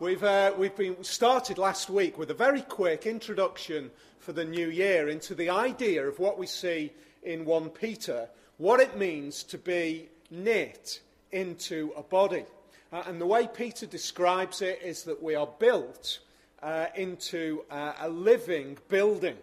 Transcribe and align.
We've, 0.00 0.24
uh, 0.24 0.54
we've 0.56 0.74
been 0.74 1.04
started 1.04 1.58
last 1.58 1.90
week 1.90 2.16
with 2.16 2.30
a 2.30 2.34
very 2.34 2.62
quick 2.62 3.04
introduction 3.04 3.90
for 4.18 4.32
the 4.32 4.46
new 4.46 4.70
year 4.70 5.10
into 5.10 5.34
the 5.34 5.50
idea 5.50 6.08
of 6.08 6.18
what 6.18 6.38
we 6.38 6.46
see 6.46 6.90
in 7.22 7.44
1 7.44 7.68
Peter, 7.68 8.26
what 8.56 8.80
it 8.80 8.96
means 8.96 9.42
to 9.42 9.58
be 9.58 10.08
knit 10.30 11.02
into 11.32 11.92
a 11.98 12.02
body. 12.02 12.46
Uh, 12.90 13.02
and 13.08 13.20
the 13.20 13.26
way 13.26 13.46
Peter 13.46 13.84
describes 13.84 14.62
it 14.62 14.80
is 14.82 15.02
that 15.02 15.22
we 15.22 15.34
are 15.34 15.50
built 15.58 16.20
uh, 16.62 16.86
into 16.94 17.62
uh, 17.70 17.92
a 18.00 18.08
living 18.08 18.78
building. 18.88 19.36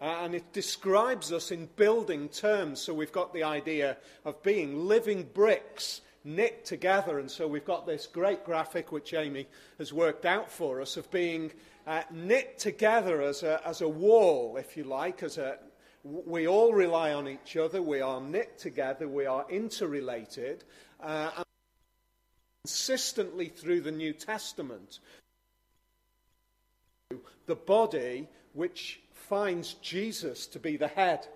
Uh, 0.00 0.20
and 0.22 0.34
it 0.34 0.54
describes 0.54 1.32
us 1.32 1.50
in 1.50 1.68
building 1.76 2.30
terms. 2.30 2.80
So 2.80 2.94
we've 2.94 3.12
got 3.12 3.34
the 3.34 3.42
idea 3.42 3.98
of 4.24 4.42
being 4.42 4.88
living 4.88 5.28
bricks 5.34 6.00
knit 6.24 6.64
together. 6.64 7.18
And 7.18 7.30
so 7.30 7.46
we've 7.46 7.64
got 7.64 7.86
this 7.86 8.06
great 8.06 8.44
graphic 8.44 8.92
which 8.92 9.14
Amy 9.14 9.46
has 9.78 9.92
worked 9.92 10.24
out 10.24 10.50
for 10.50 10.80
us 10.80 10.96
of 10.96 11.10
being 11.10 11.52
uh, 11.86 12.02
knit 12.10 12.58
together 12.58 13.22
as 13.22 13.42
a, 13.42 13.60
as 13.66 13.80
a 13.80 13.88
wall, 13.88 14.56
if 14.56 14.76
you 14.76 14.84
like, 14.84 15.22
as 15.22 15.38
a, 15.38 15.58
we 16.04 16.46
all 16.46 16.72
rely 16.72 17.12
on 17.12 17.28
each 17.28 17.56
other, 17.56 17.82
we 17.82 18.00
are 18.00 18.20
knit 18.20 18.58
together, 18.58 19.08
we 19.08 19.26
are 19.26 19.46
interrelated. 19.50 20.64
Uh, 21.00 21.30
and 21.36 21.44
consistently 22.64 23.48
through 23.48 23.80
the 23.80 23.90
New 23.90 24.12
Testament, 24.12 24.98
the 27.46 27.56
body 27.56 28.28
which 28.52 29.00
finds 29.12 29.74
Jesus 29.74 30.46
to 30.48 30.58
be 30.58 30.76
the 30.76 30.88
head. 30.88 31.26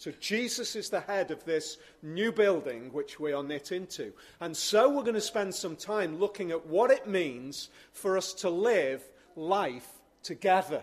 So 0.00 0.12
Jesus 0.18 0.76
is 0.76 0.88
the 0.88 1.02
head 1.02 1.30
of 1.30 1.44
this 1.44 1.76
new 2.02 2.32
building 2.32 2.90
which 2.90 3.20
we 3.20 3.34
are 3.34 3.42
knit 3.42 3.70
into. 3.70 4.14
And 4.40 4.56
so 4.56 4.88
we're 4.88 5.02
going 5.02 5.12
to 5.12 5.20
spend 5.20 5.54
some 5.54 5.76
time 5.76 6.18
looking 6.18 6.52
at 6.52 6.66
what 6.66 6.90
it 6.90 7.06
means 7.06 7.68
for 7.92 8.16
us 8.16 8.32
to 8.36 8.48
live 8.48 9.02
life 9.36 9.86
together. 10.22 10.82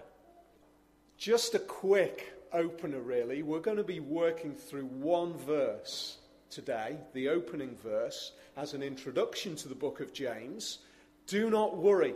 Just 1.17 1.55
a 1.55 1.59
quick 1.59 2.31
opener, 2.53 2.99
really. 2.99 3.41
We're 3.41 3.59
going 3.59 3.77
to 3.77 3.83
be 3.83 3.99
working 3.99 4.53
through 4.53 4.85
one 4.85 5.33
verse 5.33 6.19
today, 6.51 6.97
the 7.13 7.29
opening 7.29 7.75
verse, 7.83 8.33
as 8.55 8.75
an 8.75 8.83
introduction 8.83 9.55
to 9.55 9.67
the 9.67 9.73
book 9.73 9.99
of 9.99 10.13
James. 10.13 10.77
Do 11.25 11.49
not 11.49 11.75
worry. 11.75 12.13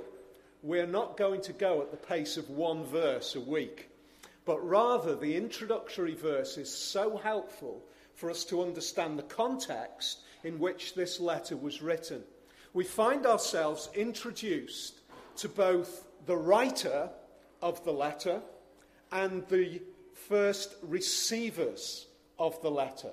We're 0.62 0.86
not 0.86 1.18
going 1.18 1.42
to 1.42 1.54
go 1.54 1.82
at 1.82 1.90
the 1.90 1.98
pace 1.98 2.38
of 2.38 2.52
one 2.52 2.84
verse 2.84 3.34
a 3.34 3.42
week 3.42 3.91
but 4.46 4.66
rather 4.68 5.16
the 5.16 5.36
introductory 5.36 6.16
verse 6.16 6.58
is 6.58 6.74
so 6.74 7.18
helpful 7.18 7.84
for 8.16 8.30
us 8.30 8.44
to 8.46 8.62
understand 8.62 9.18
the 9.18 9.24
context 9.24 10.22
in 10.44 10.60
which 10.60 10.96
this 10.96 11.20
letter 11.20 11.56
was 11.56 11.82
written. 11.82 12.24
We 12.74 12.84
find 12.84 13.26
ourselves 13.26 13.90
introduced 13.94 15.00
to 15.38 15.50
both 15.50 16.06
the 16.26 16.38
writer 16.38 17.10
of 17.62 17.84
the 17.84 17.92
letter 17.92 18.42
and 19.12 19.46
the 19.48 19.82
first 20.14 20.76
receivers 20.82 22.08
of 22.40 22.62
the 22.62 22.72
letter. 22.72 23.12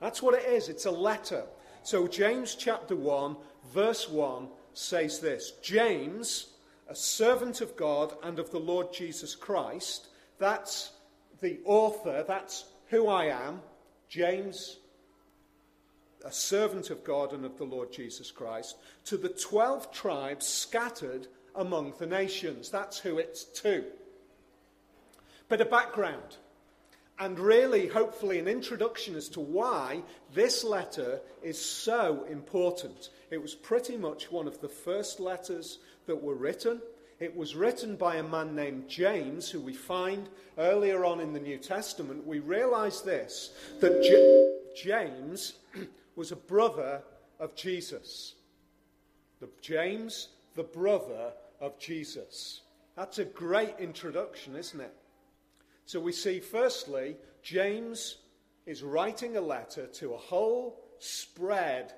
That's 0.00 0.22
what 0.22 0.34
it 0.34 0.48
is. 0.48 0.68
It's 0.68 0.86
a 0.86 0.90
letter. 0.90 1.44
So, 1.82 2.06
James 2.06 2.54
chapter 2.54 2.96
1, 2.96 3.36
verse 3.72 4.08
1 4.08 4.48
says 4.74 5.20
this 5.20 5.52
James, 5.62 6.48
a 6.88 6.94
servant 6.94 7.60
of 7.60 7.76
God 7.76 8.14
and 8.22 8.38
of 8.38 8.50
the 8.50 8.60
Lord 8.60 8.92
Jesus 8.92 9.34
Christ, 9.34 10.08
that's 10.42 10.90
the 11.40 11.60
author, 11.64 12.24
that's 12.26 12.64
who 12.88 13.08
I 13.08 13.26
am, 13.26 13.60
James, 14.08 14.78
a 16.24 16.32
servant 16.32 16.90
of 16.90 17.04
God 17.04 17.32
and 17.32 17.44
of 17.44 17.56
the 17.56 17.64
Lord 17.64 17.92
Jesus 17.92 18.30
Christ, 18.30 18.76
to 19.06 19.16
the 19.16 19.28
12 19.28 19.92
tribes 19.92 20.46
scattered 20.46 21.26
among 21.54 21.94
the 21.98 22.06
nations. 22.06 22.70
That's 22.70 22.98
who 22.98 23.18
it's 23.18 23.44
to. 23.62 23.84
Bit 25.48 25.60
of 25.60 25.70
background. 25.70 26.36
And 27.18 27.38
really, 27.38 27.86
hopefully, 27.86 28.38
an 28.38 28.48
introduction 28.48 29.14
as 29.14 29.28
to 29.30 29.40
why 29.40 30.02
this 30.34 30.64
letter 30.64 31.20
is 31.42 31.60
so 31.60 32.26
important. 32.28 33.10
It 33.30 33.40
was 33.40 33.54
pretty 33.54 33.96
much 33.96 34.32
one 34.32 34.48
of 34.48 34.60
the 34.60 34.68
first 34.68 35.20
letters 35.20 35.78
that 36.06 36.20
were 36.20 36.34
written. 36.34 36.80
It 37.22 37.36
was 37.36 37.54
written 37.54 37.94
by 37.94 38.16
a 38.16 38.22
man 38.24 38.56
named 38.56 38.88
James, 38.88 39.48
who 39.48 39.60
we 39.60 39.74
find 39.74 40.28
earlier 40.58 41.04
on 41.04 41.20
in 41.20 41.32
the 41.32 41.38
New 41.38 41.56
Testament. 41.56 42.26
We 42.26 42.40
realize 42.40 43.00
this 43.02 43.52
that 43.78 44.02
J- 44.02 44.82
James 44.90 45.52
was 46.16 46.32
a 46.32 46.36
brother 46.36 47.00
of 47.38 47.54
Jesus. 47.54 48.34
The, 49.38 49.48
James, 49.60 50.30
the 50.56 50.64
brother 50.64 51.32
of 51.60 51.78
Jesus. 51.78 52.62
That's 52.96 53.20
a 53.20 53.24
great 53.24 53.76
introduction, 53.78 54.56
isn't 54.56 54.80
it? 54.80 54.92
So 55.86 56.00
we 56.00 56.10
see, 56.10 56.40
firstly, 56.40 57.16
James 57.40 58.16
is 58.66 58.82
writing 58.82 59.36
a 59.36 59.40
letter 59.40 59.86
to 59.86 60.14
a 60.14 60.18
whole 60.18 60.82
spread 60.98 61.92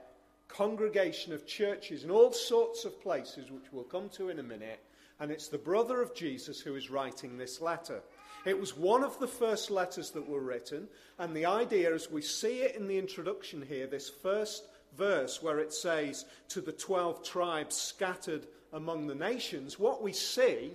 congregation 0.48 1.32
of 1.32 1.46
churches 1.46 2.04
in 2.04 2.10
all 2.10 2.30
sorts 2.30 2.84
of 2.84 3.00
places, 3.00 3.50
which 3.50 3.72
we'll 3.72 3.84
come 3.84 4.10
to 4.10 4.28
in 4.28 4.38
a 4.38 4.42
minute, 4.42 4.80
and 5.20 5.30
it's 5.30 5.48
the 5.48 5.58
brother 5.58 6.02
of 6.02 6.14
Jesus 6.14 6.60
who 6.60 6.74
is 6.74 6.90
writing 6.90 7.36
this 7.36 7.60
letter. 7.60 8.02
It 8.44 8.58
was 8.58 8.76
one 8.76 9.02
of 9.02 9.18
the 9.18 9.26
first 9.26 9.70
letters 9.70 10.10
that 10.10 10.28
were 10.28 10.40
written, 10.40 10.88
and 11.18 11.34
the 11.34 11.46
idea, 11.46 11.94
as 11.94 12.10
we 12.10 12.20
see 12.20 12.62
it 12.62 12.76
in 12.76 12.88
the 12.88 12.98
introduction 12.98 13.64
here, 13.66 13.86
this 13.86 14.10
first 14.10 14.66
verse 14.96 15.42
where 15.42 15.58
it 15.58 15.72
says, 15.72 16.26
To 16.48 16.60
the 16.60 16.72
12 16.72 17.24
tribes 17.24 17.74
scattered 17.74 18.46
among 18.72 19.06
the 19.06 19.14
nations, 19.14 19.78
what 19.78 20.02
we 20.02 20.12
see 20.12 20.72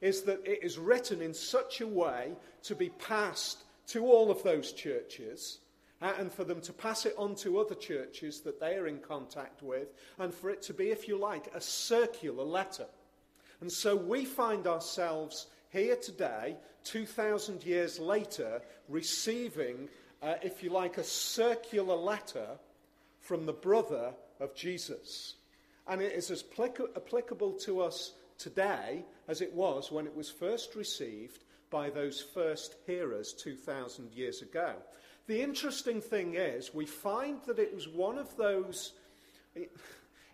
is 0.00 0.22
that 0.22 0.46
it 0.46 0.62
is 0.62 0.78
written 0.78 1.20
in 1.20 1.34
such 1.34 1.80
a 1.80 1.86
way 1.86 2.32
to 2.62 2.74
be 2.76 2.90
passed 2.90 3.64
to 3.88 4.06
all 4.06 4.30
of 4.30 4.42
those 4.42 4.72
churches. 4.72 5.58
Uh, 6.00 6.12
and 6.20 6.32
for 6.32 6.44
them 6.44 6.60
to 6.60 6.72
pass 6.72 7.06
it 7.06 7.14
on 7.18 7.34
to 7.34 7.58
other 7.58 7.74
churches 7.74 8.40
that 8.42 8.60
they 8.60 8.76
are 8.76 8.86
in 8.86 9.00
contact 9.00 9.64
with, 9.64 9.88
and 10.20 10.32
for 10.32 10.48
it 10.48 10.62
to 10.62 10.72
be, 10.72 10.92
if 10.92 11.08
you 11.08 11.18
like, 11.18 11.52
a 11.56 11.60
circular 11.60 12.44
letter. 12.44 12.86
And 13.60 13.70
so 13.70 13.96
we 13.96 14.24
find 14.24 14.66
ourselves 14.66 15.46
here 15.70 15.96
today, 15.96 16.56
2,000 16.84 17.64
years 17.64 17.98
later, 17.98 18.62
receiving, 18.88 19.88
uh, 20.22 20.34
if 20.42 20.62
you 20.62 20.70
like, 20.70 20.98
a 20.98 21.04
circular 21.04 21.96
letter 21.96 22.58
from 23.20 23.46
the 23.46 23.52
brother 23.52 24.12
of 24.40 24.54
Jesus. 24.54 25.34
And 25.86 26.00
it 26.00 26.12
is 26.12 26.30
as 26.30 26.42
plic- 26.42 26.96
applicable 26.96 27.52
to 27.64 27.80
us 27.80 28.12
today 28.38 29.04
as 29.26 29.40
it 29.40 29.52
was 29.52 29.90
when 29.90 30.06
it 30.06 30.16
was 30.16 30.30
first 30.30 30.74
received 30.74 31.44
by 31.70 31.90
those 31.90 32.22
first 32.22 32.76
hearers 32.86 33.32
2,000 33.32 34.12
years 34.12 34.42
ago. 34.42 34.74
The 35.26 35.42
interesting 35.42 36.00
thing 36.00 36.34
is, 36.36 36.72
we 36.72 36.86
find 36.86 37.40
that 37.46 37.58
it 37.58 37.74
was 37.74 37.88
one 37.88 38.16
of 38.16 38.34
those. 38.36 38.92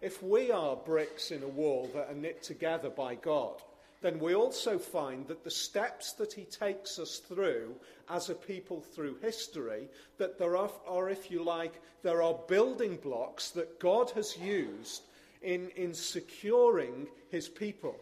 If 0.04 0.22
we 0.22 0.50
are 0.50 0.76
bricks 0.76 1.30
in 1.30 1.42
a 1.42 1.48
wall 1.48 1.88
that 1.94 2.10
are 2.10 2.14
knit 2.14 2.42
together 2.42 2.90
by 2.90 3.14
God, 3.14 3.62
then 4.02 4.18
we 4.18 4.34
also 4.34 4.78
find 4.78 5.26
that 5.28 5.44
the 5.44 5.50
steps 5.50 6.12
that 6.18 6.30
he 6.30 6.44
takes 6.44 6.98
us 6.98 7.20
through 7.20 7.74
as 8.10 8.28
a 8.28 8.34
people 8.34 8.82
through 8.82 9.16
history, 9.22 9.88
that 10.18 10.38
there 10.38 10.58
are, 10.58 10.70
are, 10.86 11.08
if 11.08 11.30
you 11.30 11.42
like, 11.42 11.80
there 12.02 12.20
are 12.20 12.38
building 12.48 12.98
blocks 13.02 13.48
that 13.52 13.80
God 13.80 14.10
has 14.10 14.36
used 14.36 15.04
in, 15.40 15.70
in 15.70 15.94
securing 15.94 17.06
his 17.30 17.48
people 17.48 17.96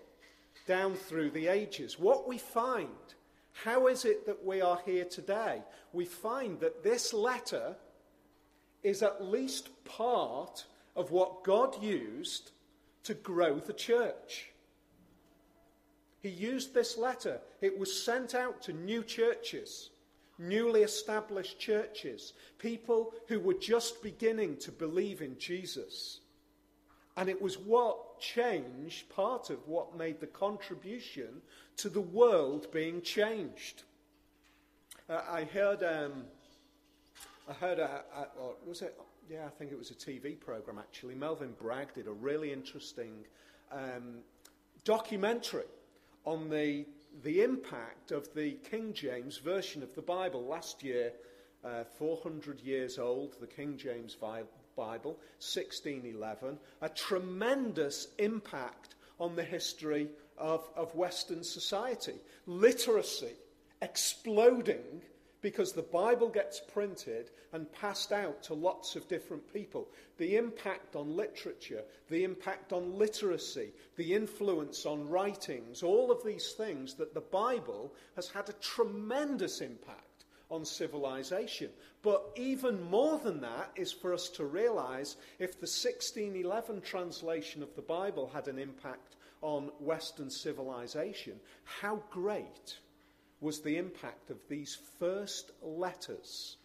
down 0.66 0.94
through 0.94 1.30
the 1.30 1.46
ages. 1.46 2.00
What 2.00 2.26
we 2.26 2.38
find, 2.38 2.88
how 3.52 3.86
is 3.86 4.04
it 4.04 4.26
that 4.26 4.44
we 4.44 4.60
are 4.60 4.80
here 4.84 5.04
today? 5.04 5.62
We 5.92 6.06
find 6.06 6.58
that 6.58 6.82
this 6.82 7.12
letter 7.12 7.76
is 8.82 9.04
at 9.04 9.24
least 9.24 9.68
part 9.84 10.64
of 10.94 11.10
what 11.10 11.44
God 11.44 11.82
used 11.82 12.50
to 13.04 13.14
grow 13.14 13.58
the 13.58 13.72
church. 13.72 14.50
He 16.22 16.28
used 16.28 16.72
this 16.72 16.96
letter. 16.96 17.40
It 17.60 17.76
was 17.76 18.04
sent 18.04 18.34
out 18.34 18.62
to 18.62 18.72
new 18.72 19.02
churches, 19.02 19.90
newly 20.38 20.82
established 20.82 21.58
churches, 21.58 22.34
people 22.58 23.12
who 23.26 23.40
were 23.40 23.54
just 23.54 24.02
beginning 24.02 24.56
to 24.58 24.70
believe 24.70 25.20
in 25.20 25.36
Jesus. 25.38 26.20
And 27.16 27.28
it 27.28 27.42
was 27.42 27.58
what 27.58 28.20
changed, 28.20 29.08
part 29.10 29.50
of 29.50 29.66
what 29.66 29.96
made 29.96 30.20
the 30.20 30.26
contribution 30.28 31.42
to 31.78 31.88
the 31.88 32.00
world 32.00 32.70
being 32.72 33.02
changed. 33.02 33.82
Uh, 35.10 35.20
I 35.28 35.44
heard, 35.44 35.82
um, 35.82 36.24
I 37.48 37.52
heard, 37.54 37.80
a, 37.80 38.02
a, 38.16 38.26
was 38.64 38.80
it 38.80 38.96
yeah, 39.30 39.46
I 39.46 39.50
think 39.50 39.72
it 39.72 39.78
was 39.78 39.90
a 39.90 39.94
TV 39.94 40.38
program 40.38 40.78
actually. 40.78 41.14
Melvin 41.14 41.54
Bragg 41.60 41.94
did 41.94 42.06
a 42.06 42.12
really 42.12 42.52
interesting 42.52 43.24
um, 43.70 44.18
documentary 44.84 45.64
on 46.24 46.48
the, 46.48 46.84
the 47.22 47.42
impact 47.42 48.12
of 48.12 48.32
the 48.34 48.52
King 48.70 48.92
James 48.92 49.38
version 49.38 49.82
of 49.82 49.94
the 49.94 50.02
Bible. 50.02 50.44
Last 50.44 50.82
year, 50.82 51.12
uh, 51.64 51.84
400 51.84 52.60
years 52.60 52.98
old, 52.98 53.36
the 53.40 53.46
King 53.46 53.76
James 53.76 54.14
Bible, 54.14 54.48
1611, 54.76 56.58
a 56.80 56.88
tremendous 56.88 58.08
impact 58.18 58.94
on 59.20 59.36
the 59.36 59.44
history 59.44 60.08
of, 60.38 60.68
of 60.76 60.94
Western 60.94 61.44
society. 61.44 62.14
Literacy 62.46 63.32
exploding 63.80 65.02
because 65.42 65.72
the 65.72 65.82
Bible 65.82 66.28
gets 66.28 66.60
printed 66.60 67.30
and 67.52 67.70
passed 67.72 68.12
out 68.12 68.42
to 68.44 68.54
lots 68.54 68.96
of 68.96 69.08
different 69.08 69.52
people. 69.52 69.88
The 70.16 70.36
impact 70.36 70.94
on 70.96 71.16
literature, 71.16 71.82
the 72.08 72.24
impact 72.24 72.72
on 72.72 72.96
literacy, 72.96 73.72
the 73.96 74.14
influence 74.14 74.86
on 74.86 75.08
writings, 75.08 75.82
all 75.82 76.10
of 76.10 76.24
these 76.24 76.52
things 76.52 76.94
that 76.94 77.12
the 77.12 77.20
Bible 77.20 77.92
has 78.14 78.28
had 78.28 78.48
a 78.48 78.54
tremendous 78.54 79.60
impact 79.60 80.24
on 80.48 80.64
civilization. 80.64 81.70
But 82.02 82.30
even 82.36 82.80
more 82.90 83.18
than 83.18 83.40
that 83.40 83.70
is 83.74 83.90
for 83.90 84.14
us 84.14 84.28
to 84.30 84.44
realize 84.44 85.16
if 85.40 85.52
the 85.52 85.66
1611 85.66 86.82
translation 86.82 87.62
of 87.62 87.74
the 87.74 87.82
Bible 87.82 88.30
had 88.32 88.46
an 88.48 88.58
impact 88.58 89.16
on 89.40 89.70
Western 89.80 90.30
civilization, 90.30 91.40
how 91.64 92.00
great 92.10 92.78
was 93.42 93.60
the 93.60 93.76
impact 93.76 94.30
of 94.30 94.38
these 94.48 94.78
first 94.98 95.50
letters 95.60 96.56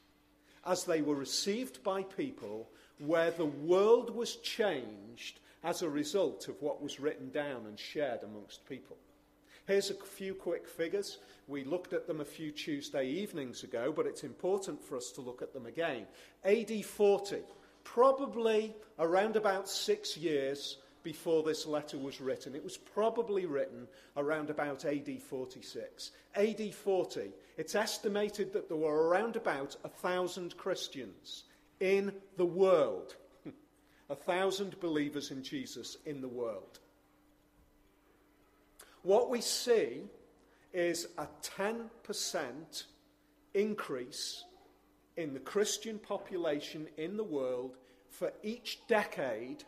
as 0.66 0.84
they 0.84 1.02
were 1.02 1.16
received 1.16 1.84
by 1.84 2.04
people 2.04 2.70
where 3.00 3.32
the 3.32 3.46
world 3.46 4.16
was 4.16 4.36
changed 4.38 5.40
as 5.64 5.82
a 5.82 5.90
result 5.90 6.48
of 6.48 6.62
what 6.62 6.82
was 6.82 7.00
written 7.00 7.30
down 7.32 7.66
and 7.66 7.80
shared 7.80 8.22
amongst 8.24 8.68
people. 8.70 8.98
Here's 9.66 9.90
a 9.90 9.96
few 9.96 10.34
quick 10.34 10.68
figures. 10.68 11.18
We 11.48 11.64
looked 11.64 11.94
at 11.94 12.08
them 12.08 12.22
a 12.22 12.26
few 12.26 12.52
Tuesday 12.52 13.08
evenings 13.08 13.64
ago, 13.64 13.92
but 13.94 14.06
it's 14.06 14.24
important 14.24 14.82
for 14.84 14.96
us 14.96 15.12
to 15.14 15.22
look 15.22 15.42
at 15.42 15.54
them 15.54 15.66
again. 15.66 16.06
AD 16.46 16.86
40, 16.86 17.38
probably 17.84 18.76
around 19.00 19.36
about 19.36 19.68
six 19.68 20.16
years 20.16 20.78
before 21.08 21.42
this 21.42 21.66
letter 21.66 21.98
was 21.98 22.20
written. 22.20 22.54
It 22.54 22.66
was 22.66 22.76
probably 22.76 23.46
written 23.46 23.88
around 24.18 24.50
about 24.50 24.84
AD 24.84 25.22
46. 25.22 26.12
AD 26.36 26.76
40, 26.76 27.32
it's 27.56 27.76
estimated 27.76 28.52
that 28.52 28.68
there 28.68 28.76
were 28.76 29.08
around 29.08 29.38
about 29.38 29.78
a 29.86 29.88
thousand 29.88 30.58
Christians 30.58 31.46
in 31.80 32.12
the 32.36 32.46
world. 32.46 33.16
a 34.10 34.16
thousand 34.16 34.78
believers 34.82 35.32
in 35.32 35.42
Jesus 35.42 35.96
in 36.06 36.20
the 36.20 36.28
world. 36.28 36.80
What 39.04 39.30
we 39.30 39.40
see 39.40 40.02
is 40.74 41.08
a 41.18 41.28
10% 41.42 42.84
increase 43.54 44.44
in 45.16 45.34
the 45.34 45.40
Christian 45.40 46.00
population 46.00 46.86
in 46.98 47.16
the 47.16 47.24
world 47.24 47.78
for 48.10 48.34
each 48.44 48.82
decade 48.90 49.64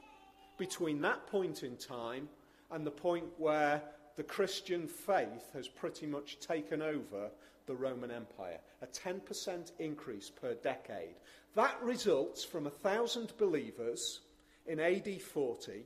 between 0.59 1.01
that 1.01 1.25
point 1.25 1.63
in 1.63 1.75
time 1.77 2.29
and 2.69 2.85
the 2.85 2.91
point 2.91 3.25
where 3.37 3.81
the 4.17 4.23
Christian 4.23 4.85
faith 4.87 5.51
has 5.53 5.67
pretty 5.67 6.05
much 6.05 6.39
taken 6.39 6.81
over 6.81 7.31
the 7.65 7.75
Roman 7.75 8.11
Empire. 8.11 8.59
A 8.81 8.87
10% 8.87 9.71
increase 9.79 10.29
per 10.29 10.53
decade. 10.55 11.15
That 11.55 11.81
results 11.81 12.43
from 12.43 12.69
thousand 12.69 13.33
believers 13.37 14.19
in 14.67 14.79
AD 14.79 15.21
40 15.21 15.85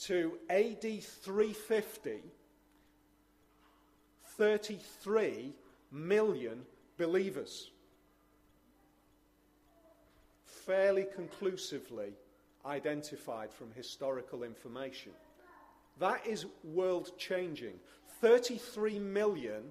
to 0.00 0.32
AD 0.50 1.02
350, 1.02 2.22
33 4.36 5.52
million 5.90 6.62
believers. 6.96 7.70
Fairly 10.44 11.06
conclusively, 11.14 12.12
identified 12.66 13.52
from 13.52 13.72
historical 13.72 14.42
information. 14.42 15.12
That 15.98 16.26
is 16.26 16.46
world 16.62 17.12
changing. 17.18 17.74
33 18.20 18.98
million 18.98 19.62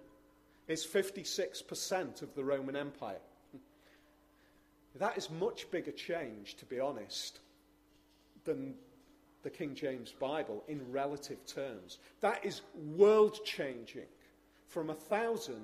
is 0.67 0.85
56% 0.85 2.21
of 2.21 2.35
the 2.35 2.43
Roman 2.43 2.75
Empire. 2.75 3.19
That 4.95 5.17
is 5.17 5.29
much 5.29 5.69
bigger 5.69 5.91
change, 5.91 6.55
to 6.55 6.65
be 6.65 6.79
honest, 6.79 7.39
than 8.43 8.73
the 9.43 9.49
King 9.49 9.75
James 9.75 10.11
Bible 10.11 10.63
in 10.67 10.91
relative 10.91 11.45
terms. 11.45 11.99
That 12.21 12.43
is 12.43 12.61
world 12.95 13.39
changing 13.45 14.07
from 14.67 14.87
1,000 14.87 15.55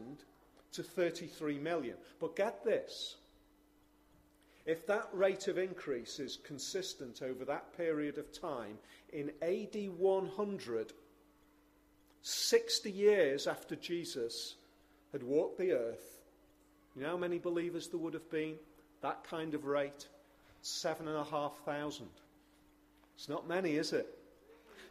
to 0.73 0.83
33 0.83 1.57
million. 1.59 1.95
But 2.19 2.35
get 2.35 2.63
this 2.63 3.15
if 4.65 4.87
that 4.87 5.09
rate 5.11 5.47
of 5.47 5.57
increase 5.57 6.19
is 6.19 6.37
consistent 6.43 7.21
over 7.21 7.43
that 7.45 7.75
period 7.75 8.17
of 8.17 8.31
time, 8.31 8.77
in 9.11 9.31
AD 9.41 9.89
100, 9.97 10.93
60 12.21 12.91
years 12.91 13.47
after 13.47 13.75
Jesus 13.75 14.55
had 15.11 15.21
walked 15.23 15.57
the 15.59 15.73
earth, 15.73 16.21
you 16.95 17.01
know 17.01 17.09
how 17.09 17.17
many 17.17 17.39
believers 17.39 17.87
there 17.87 17.99
would 17.99 18.13
have 18.13 18.29
been? 18.29 18.55
That 19.01 19.23
kind 19.25 19.53
of 19.53 19.65
rate? 19.65 20.07
Seven 20.61 21.07
and 21.07 21.17
a 21.17 21.23
half 21.25 21.57
thousand. 21.65 22.09
It's 23.15 23.27
not 23.27 23.47
many, 23.47 23.75
is 23.75 23.91
it? 23.91 24.07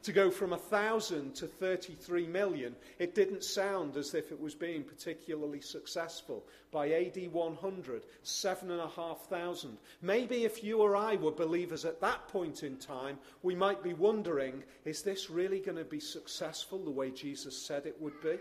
To 0.02 0.12
go 0.12 0.30
from 0.30 0.50
1,000 0.50 1.34
to 1.36 1.46
33 1.46 2.26
million, 2.26 2.74
it 2.98 3.14
didn't 3.14 3.44
sound 3.44 3.96
as 3.96 4.14
if 4.14 4.32
it 4.32 4.40
was 4.40 4.54
being 4.54 4.82
particularly 4.82 5.60
successful. 5.60 6.44
By 6.70 6.92
AD 6.92 7.32
100, 7.32 8.02
7,500. 8.22 9.76
Maybe 10.00 10.44
if 10.44 10.64
you 10.64 10.78
or 10.78 10.96
I 10.96 11.16
were 11.16 11.30
believers 11.30 11.84
at 11.84 12.00
that 12.00 12.28
point 12.28 12.62
in 12.62 12.76
time, 12.76 13.18
we 13.42 13.54
might 13.54 13.82
be 13.82 13.94
wondering 13.94 14.62
is 14.84 15.02
this 15.02 15.30
really 15.30 15.60
going 15.60 15.78
to 15.78 15.84
be 15.84 16.00
successful 16.00 16.78
the 16.78 16.90
way 16.90 17.10
Jesus 17.10 17.56
said 17.56 17.86
it 17.86 18.00
would 18.00 18.20
be? 18.22 18.38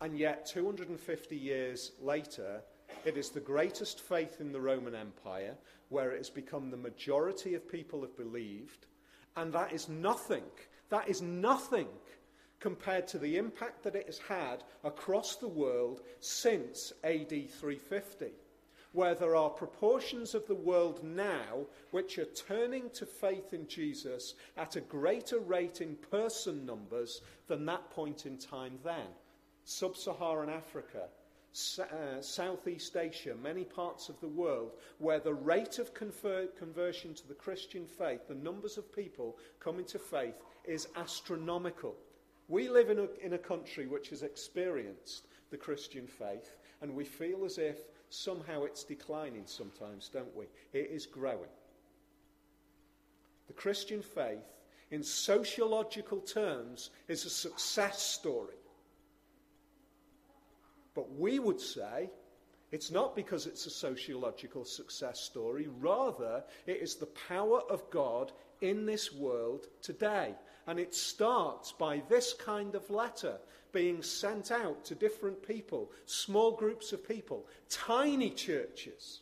And 0.00 0.16
yet, 0.16 0.46
250 0.46 1.36
years 1.36 1.92
later, 2.00 2.62
it 3.04 3.16
is 3.16 3.30
the 3.30 3.40
greatest 3.40 4.00
faith 4.00 4.40
in 4.40 4.52
the 4.52 4.60
Roman 4.60 4.94
Empire, 4.94 5.54
where 5.88 6.12
it 6.12 6.18
has 6.18 6.30
become 6.30 6.70
the 6.70 6.76
majority 6.76 7.54
of 7.54 7.70
people 7.70 8.02
have 8.02 8.16
believed, 8.16 8.86
and 9.38 9.52
that 9.52 9.72
is 9.72 9.88
nothing. 9.88 10.42
That 10.88 11.08
is 11.08 11.22
nothing 11.22 11.86
compared 12.60 13.06
to 13.08 13.18
the 13.18 13.36
impact 13.36 13.84
that 13.84 13.94
it 13.94 14.06
has 14.06 14.18
had 14.18 14.64
across 14.82 15.36
the 15.36 15.48
world 15.48 16.02
since 16.18 16.92
AD 17.04 17.28
350, 17.28 18.32
where 18.92 19.14
there 19.14 19.36
are 19.36 19.48
proportions 19.48 20.34
of 20.34 20.46
the 20.48 20.54
world 20.54 21.04
now 21.04 21.66
which 21.92 22.18
are 22.18 22.24
turning 22.24 22.90
to 22.90 23.06
faith 23.06 23.54
in 23.54 23.68
Jesus 23.68 24.34
at 24.56 24.74
a 24.74 24.80
greater 24.80 25.38
rate 25.38 25.80
in 25.80 25.94
person 26.10 26.66
numbers 26.66 27.20
than 27.46 27.64
that 27.66 27.88
point 27.90 28.26
in 28.26 28.38
time 28.38 28.78
then. 28.82 29.06
Sub 29.64 29.96
Saharan 29.96 30.48
Africa, 30.48 31.08
uh, 31.78 32.20
Southeast 32.20 32.96
Asia, 32.96 33.34
many 33.42 33.64
parts 33.64 34.08
of 34.08 34.20
the 34.20 34.28
world, 34.28 34.72
where 34.98 35.20
the 35.20 35.34
rate 35.34 35.78
of 35.78 35.94
conver- 35.94 36.54
conversion 36.56 37.14
to 37.14 37.26
the 37.26 37.34
Christian 37.34 37.86
faith, 37.86 38.28
the 38.28 38.34
numbers 38.34 38.78
of 38.78 38.94
people 38.94 39.36
coming 39.58 39.84
to 39.86 39.98
faith, 39.98 40.34
is 40.64 40.88
astronomical. 40.96 41.96
We 42.48 42.68
live 42.68 42.90
in 42.90 42.98
a, 42.98 43.08
in 43.24 43.32
a 43.32 43.38
country 43.38 43.86
which 43.86 44.10
has 44.10 44.22
experienced 44.22 45.26
the 45.50 45.56
Christian 45.56 46.06
faith, 46.06 46.56
and 46.80 46.94
we 46.94 47.04
feel 47.04 47.44
as 47.44 47.58
if 47.58 47.78
somehow 48.10 48.64
it's 48.64 48.84
declining 48.84 49.44
sometimes, 49.46 50.08
don't 50.08 50.34
we? 50.36 50.46
It 50.72 50.90
is 50.90 51.06
growing. 51.06 51.50
The 53.46 53.54
Christian 53.54 54.02
faith, 54.02 54.44
in 54.90 55.02
sociological 55.02 56.20
terms, 56.20 56.90
is 57.08 57.24
a 57.24 57.30
success 57.30 58.02
story. 58.02 58.57
But 60.98 61.16
we 61.16 61.38
would 61.38 61.60
say 61.60 62.10
it's 62.72 62.90
not 62.90 63.14
because 63.14 63.46
it's 63.46 63.66
a 63.66 63.70
sociological 63.70 64.64
success 64.64 65.20
story, 65.20 65.68
rather, 65.78 66.42
it 66.66 66.78
is 66.78 66.96
the 66.96 67.14
power 67.28 67.60
of 67.70 67.88
God 67.90 68.32
in 68.62 68.84
this 68.84 69.12
world 69.12 69.68
today. 69.80 70.34
And 70.66 70.80
it 70.80 70.92
starts 70.92 71.70
by 71.70 72.02
this 72.08 72.34
kind 72.34 72.74
of 72.74 72.90
letter 72.90 73.38
being 73.70 74.02
sent 74.02 74.50
out 74.50 74.84
to 74.86 74.96
different 74.96 75.40
people, 75.40 75.92
small 76.04 76.50
groups 76.50 76.92
of 76.92 77.06
people, 77.06 77.46
tiny 77.70 78.30
churches, 78.30 79.20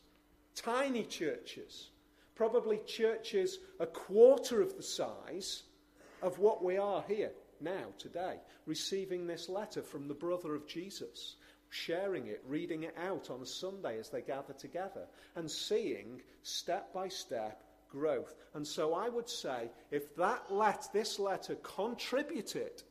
tiny 0.54 1.04
churches, 1.04 1.90
probably 2.34 2.80
churches 2.86 3.58
a 3.80 3.86
quarter 3.86 4.62
of 4.62 4.78
the 4.78 4.82
size 4.82 5.64
of 6.22 6.38
what 6.38 6.64
we 6.64 6.78
are 6.78 7.04
here 7.06 7.32
now, 7.60 7.88
today, 7.98 8.40
receiving 8.64 9.26
this 9.26 9.50
letter 9.50 9.82
from 9.82 10.08
the 10.08 10.14
brother 10.14 10.54
of 10.54 10.66
Jesus 10.66 11.36
sharing 11.70 12.26
it, 12.26 12.42
reading 12.46 12.84
it 12.84 12.96
out 12.98 13.30
on 13.30 13.44
Sunday 13.44 13.98
as 13.98 14.08
they 14.08 14.22
gather 14.22 14.52
together, 14.52 15.06
and 15.34 15.50
seeing 15.50 16.22
step 16.42 16.92
by 16.92 17.08
step 17.08 17.62
growth. 17.90 18.34
And 18.54 18.66
so 18.66 18.94
I 18.94 19.08
would 19.08 19.28
say 19.28 19.70
if 19.90 20.14
that 20.16 20.44
let, 20.50 20.88
this 20.92 21.18
letter 21.18 21.56
contributed 21.56 22.82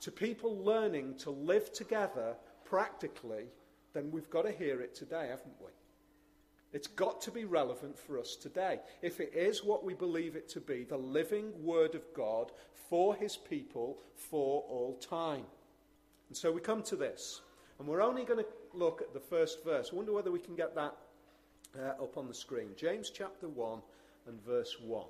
to 0.00 0.10
people 0.10 0.58
learning 0.64 1.16
to 1.18 1.30
live 1.30 1.72
together 1.72 2.34
practically, 2.64 3.44
then 3.92 4.10
we've 4.10 4.30
got 4.30 4.42
to 4.42 4.52
hear 4.52 4.80
it 4.80 4.94
today, 4.94 5.28
haven't 5.28 5.54
we? 5.60 5.70
It's 6.72 6.88
got 6.88 7.20
to 7.22 7.30
be 7.30 7.44
relevant 7.44 7.98
for 7.98 8.18
us 8.18 8.34
today. 8.34 8.80
If 9.02 9.20
it 9.20 9.32
is 9.34 9.62
what 9.62 9.84
we 9.84 9.92
believe 9.94 10.36
it 10.36 10.48
to 10.50 10.60
be, 10.60 10.84
the 10.84 10.96
living 10.96 11.52
Word 11.62 11.94
of 11.94 12.02
God 12.16 12.50
for 12.88 13.14
His 13.14 13.36
people 13.36 13.98
for 14.14 14.62
all 14.68 14.96
time. 14.96 15.44
And 16.28 16.36
so 16.36 16.50
we 16.50 16.62
come 16.62 16.82
to 16.84 16.96
this. 16.96 17.42
And 17.78 17.88
we're 17.88 18.02
only 18.02 18.24
going 18.24 18.38
to 18.38 18.46
look 18.74 19.00
at 19.00 19.12
the 19.12 19.20
first 19.20 19.64
verse. 19.64 19.90
I 19.92 19.96
wonder 19.96 20.12
whether 20.12 20.30
we 20.30 20.38
can 20.38 20.54
get 20.54 20.74
that 20.74 20.96
uh, 21.78 22.02
up 22.02 22.16
on 22.16 22.28
the 22.28 22.34
screen. 22.34 22.68
James 22.76 23.10
chapter 23.10 23.48
1 23.48 23.80
and 24.28 24.44
verse 24.44 24.76
1. 24.80 25.06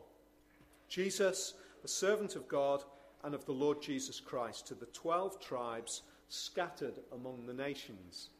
Jesus, 0.88 1.54
a 1.85 1.88
servant 1.88 2.37
of 2.37 2.49
God 2.49 2.85
and 3.25 3.35
of 3.35 3.45
the 3.47 3.52
Lord 3.52 3.81
Jesus 3.81 4.21
Christ, 4.21 4.66
to 4.69 4.75
the 4.75 4.87
twelve 4.87 5.40
tribes 5.40 6.02
scattered 6.28 6.95
among 7.12 7.47
the 7.47 7.54
nations. 7.54 8.31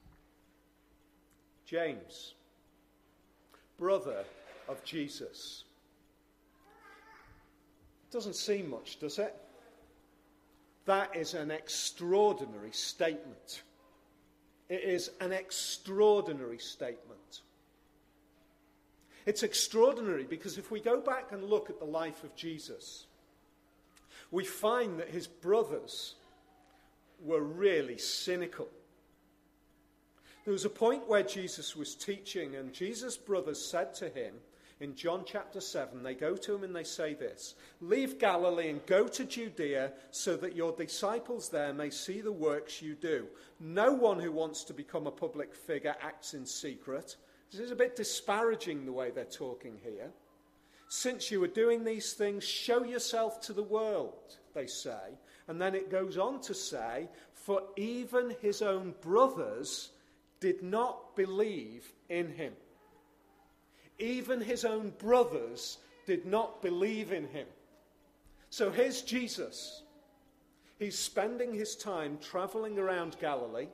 James 1.64 2.35
brother 3.83 4.25
of 4.69 4.85
Jesus. 4.85 5.64
Doesn't 8.12 8.37
seem 8.37 8.71
much, 8.71 9.00
does 9.00 9.19
it? 9.19 9.35
That 10.85 11.17
is 11.17 11.35
an 11.35 11.50
extraordinary 11.50 12.71
statement. 12.71 13.62
It 14.73 14.85
is 14.85 15.11
an 15.21 15.33
extraordinary 15.33 16.57
statement. 16.57 17.43
It's 19.26 19.43
extraordinary 19.43 20.25
because 20.25 20.57
if 20.57 20.71
we 20.71 20.81
go 20.81 20.99
back 20.99 21.31
and 21.31 21.45
look 21.45 21.69
at 21.69 21.79
the 21.79 21.85
life 21.85 22.25
of 22.25 22.35
Jesus, 22.37 23.05
we 24.31 24.47
find 24.47 24.99
that 24.99 25.11
his 25.11 25.26
brothers 25.26 26.14
were 27.23 27.43
really 27.43 27.99
cynical. 27.99 28.67
There 30.47 30.52
was 30.52 30.64
a 30.64 30.71
point 30.71 31.07
where 31.07 31.23
Jesus 31.23 31.76
was 31.76 31.95
teaching, 31.95 32.57
and 32.57 32.73
Jesus' 32.73 33.19
brothers 33.19 33.62
said 33.62 33.93
to 33.97 34.09
him 34.09 34.37
in 34.83 34.97
John 34.97 35.23
chapter 35.25 35.61
7, 35.61 36.03
they 36.03 36.15
go 36.15 36.35
to 36.35 36.57
him 36.57 36.65
and 36.65 36.75
they 36.75 36.83
say 36.83 37.15
this 37.15 37.55
Leave 37.81 38.19
Galilee 38.19 38.69
and 38.69 38.85
go 38.85 39.07
to 39.07 39.25
Judea 39.25 39.93
so 40.11 40.37
that 40.37 40.57
your 40.57 40.73
disciples 40.73 41.49
there 41.49 41.73
may 41.73 41.89
see 41.89 42.21
the 42.21 42.33
works 42.33 42.83
you 42.83 42.97
do. 42.97 43.29
No 43.61 43.93
one 43.93 44.19
who 44.19 44.33
wants 44.33 44.65
to 44.65 44.75
become 44.75 45.07
a 45.07 45.12
public 45.12 45.55
figure 45.55 45.95
acts 46.03 46.35
in 46.35 46.45
secret. 46.45 47.17
This 47.53 47.61
is 47.61 47.71
a 47.71 47.77
bit 47.77 47.95
disparaging 47.95 48.85
the 48.85 48.93
way 48.93 49.12
they're 49.12 49.25
talking 49.25 49.79
here. 49.85 50.11
Since 50.89 51.31
you 51.31 51.43
are 51.45 51.49
doing 51.49 51.85
these 51.85 52.15
things, 52.15 52.43
show 52.43 52.83
yourself 52.83 53.41
to 53.43 53.53
the 53.53 53.62
world, 53.62 54.37
they 54.53 54.67
say. 54.67 55.17
And 55.47 55.61
then 55.61 55.77
it 55.77 55.93
goes 55.93 56.19
on 56.19 56.41
to 56.43 56.55
say, 56.55 57.09
For 57.35 57.62
even 57.77 58.35
his 58.41 58.62
own 58.62 58.95
brothers 59.01 59.91
did 60.41 60.61
not 60.61 61.15
believe 61.15 61.93
in 62.09 62.33
him. 62.33 62.55
Even 64.02 64.40
his 64.40 64.64
own 64.64 64.92
brothers 64.99 65.78
did 66.06 66.26
not 66.26 66.61
believe 66.61 67.12
in 67.12 67.28
him. 67.28 67.47
So 68.50 68.68
here's 68.68 69.02
Jesus. 69.02 69.82
He's 70.80 70.99
spending 70.99 71.54
his 71.54 71.76
time 71.76 72.18
traveling 72.21 72.80
around 72.80 73.16
Galilee 73.21 73.68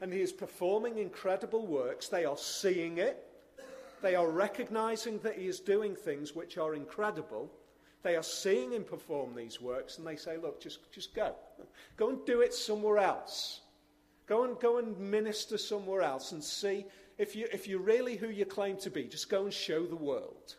and 0.00 0.10
he 0.10 0.22
is 0.22 0.32
performing 0.32 0.96
incredible 0.96 1.66
works. 1.66 2.08
They 2.08 2.24
are 2.24 2.38
seeing 2.38 2.96
it, 2.96 3.22
they 4.00 4.14
are 4.14 4.30
recognizing 4.30 5.18
that 5.18 5.36
he 5.36 5.46
is 5.46 5.60
doing 5.60 5.94
things 5.94 6.34
which 6.34 6.56
are 6.56 6.74
incredible. 6.74 7.50
They 8.02 8.16
are 8.16 8.22
seeing 8.22 8.72
him 8.72 8.84
perform 8.84 9.34
these 9.34 9.60
works 9.60 9.98
and 9.98 10.06
they 10.06 10.16
say, 10.16 10.38
Look, 10.38 10.60
just, 10.60 10.90
just 10.92 11.14
go. 11.14 11.34
Go 11.98 12.08
and 12.08 12.24
do 12.24 12.40
it 12.40 12.54
somewhere 12.54 12.98
else. 12.98 13.60
Go 14.26 14.44
and, 14.44 14.58
go 14.58 14.78
and 14.78 14.98
minister 14.98 15.58
somewhere 15.58 16.00
else 16.00 16.32
and 16.32 16.42
see 16.42 16.86
if, 17.18 17.36
you, 17.36 17.46
if 17.52 17.68
you're 17.68 17.80
really 17.80 18.16
who 18.16 18.28
you 18.28 18.44
claim 18.44 18.76
to 18.78 18.90
be. 18.90 19.04
Just 19.04 19.28
go 19.28 19.44
and 19.44 19.52
show 19.52 19.86
the 19.86 19.96
world. 19.96 20.56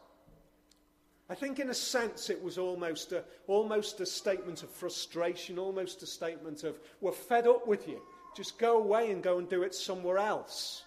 I 1.30 1.36
think, 1.36 1.60
in 1.60 1.70
a 1.70 1.74
sense, 1.74 2.30
it 2.30 2.42
was 2.44 2.58
almost 2.58 3.12
a, 3.12 3.24
almost 3.48 4.00
a 4.00 4.06
statement 4.06 4.62
of 4.62 4.70
frustration, 4.70 5.58
almost 5.58 6.04
a 6.04 6.06
statement 6.06 6.64
of, 6.64 6.80
we're 7.02 7.12
fed 7.12 7.48
up 7.48 7.68
with 7.68 7.88
you. 7.88 8.00
Just 8.36 8.60
go 8.60 8.78
away 8.78 9.12
and 9.12 9.24
go 9.24 9.40
and 9.40 9.50
do 9.50 9.64
it 9.64 9.74
somewhere 9.74 10.18
else. 10.18 10.84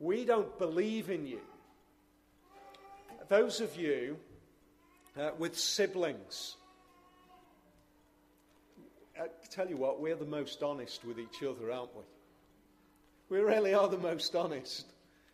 We 0.00 0.24
don't 0.24 0.58
believe 0.58 1.08
in 1.08 1.26
you. 1.26 1.40
Those 3.28 3.60
of 3.60 3.74
you 3.76 4.18
uh, 5.18 5.30
with 5.38 5.58
siblings, 5.58 6.56
I 9.18 9.28
tell 9.48 9.68
you 9.68 9.76
what, 9.76 10.00
we're 10.00 10.16
the 10.16 10.26
most 10.26 10.62
honest 10.62 11.04
with 11.04 11.18
each 11.18 11.42
other, 11.42 11.72
aren't 11.72 11.94
we? 11.96 12.02
We 13.34 13.40
really 13.40 13.74
are 13.74 13.88
the 13.88 13.98
most 13.98 14.36
honest. 14.36 14.86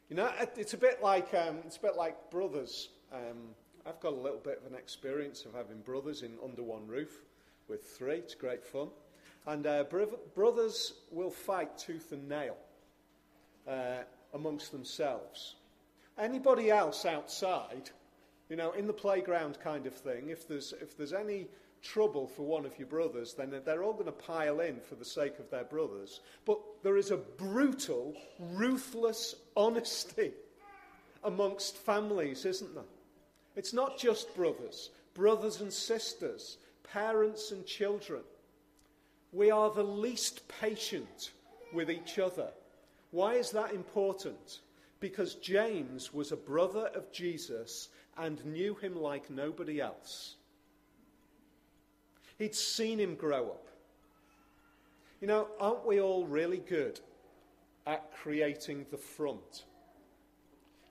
You 0.09 0.17
know, 0.17 0.31
it's 0.57 0.73
a 0.73 0.79
bit 0.79 1.03
like, 1.03 1.35
um, 1.35 1.59
it's 1.67 1.77
a 1.77 1.81
bit 1.81 1.97
like 1.97 2.31
brothers. 2.31 2.89
Um, 3.13 3.51
I've 3.87 4.01
got 4.01 4.15
a 4.15 4.17
little 4.17 4.39
bit 4.39 4.63
of 4.65 4.73
an 4.73 4.79
experience 4.79 5.45
of 5.45 5.53
having 5.53 5.81
brothers 5.83 6.23
in 6.23 6.39
under 6.43 6.63
one 6.63 6.87
roof 6.87 7.21
with 7.69 7.85
three. 7.85 8.15
It's 8.15 8.35
great 8.35 8.65
fun. 8.65 8.89
And 9.47 9.67
uh, 9.67 9.85
brothers 10.35 10.95
will 11.11 11.31
fight 11.31 11.77
tooth 11.77 12.13
and 12.13 12.27
nail 12.27 12.57
uh, 13.69 14.05
amongst 14.33 14.73
themselves. 14.73 15.57
Anybody 16.19 16.71
else 16.71 17.05
outside, 17.05 17.91
you 18.49 18.57
know, 18.57 18.73
in 18.73 18.87
the 18.87 18.95
playground 18.95 19.59
kind 19.63 19.87
of 19.87 19.93
thing, 19.93 20.31
if 20.31 20.49
there's, 20.49 20.73
if 20.81 20.97
there's 20.97 21.13
any 21.13 21.49
trouble 21.83 22.27
for 22.27 22.43
one 22.43 22.67
of 22.67 22.79
your 22.79 22.89
brothers, 22.89 23.35
then 23.35 23.53
they're 23.65 23.83
all 23.83 23.93
going 23.93 24.07
to 24.07 24.13
pile 24.13 24.61
in 24.61 24.81
for 24.81 24.95
the 24.95 25.05
sake 25.05 25.39
of 25.39 25.51
their 25.51 25.65
brothers. 25.65 26.21
But 26.45 26.61
there 26.83 26.97
is 26.97 27.11
a 27.11 27.17
brutal, 27.17 28.15
ruthless 28.39 29.35
honesty 29.57 30.33
amongst 31.25 31.77
families, 31.77 32.45
isn't 32.45 32.75
there? 32.75 32.85
It's 33.57 33.73
not 33.73 33.99
just 33.99 34.35
brothers, 34.35 34.91
brothers 35.15 35.61
and 35.61 35.73
sisters, 35.73 36.59
parents 36.83 37.51
and 37.51 37.67
children. 37.67 38.23
We 39.33 39.51
are 39.51 39.71
the 39.71 39.85
least 39.85 40.47
patient 40.49 41.31
with 41.73 41.91
each 41.91 42.19
other. 42.19 42.49
Why 43.11 43.35
is 43.35 43.51
that 43.51 43.73
important? 43.73 44.61
Because 44.99 45.35
James 45.37 46.13
was 46.13 46.33
a 46.33 46.37
brother 46.37 46.91
of 46.95 47.11
Jesus 47.13 47.89
and 48.17 48.45
knew 48.45 48.75
him 48.75 48.97
like 48.97 49.31
nobody 49.31 49.81
else. 49.81 50.37
He'd 52.41 52.55
seen 52.55 52.99
him 52.99 53.17
grow 53.17 53.51
up. 53.51 53.67
You 55.21 55.29
know, 55.29 55.49
aren't 55.61 55.87
we 55.87 56.01
all 56.01 56.25
really 56.25 56.57
good 56.57 56.99
at 57.87 58.15
creating 58.15 58.87
the 58.91 58.97
front? 58.97 59.65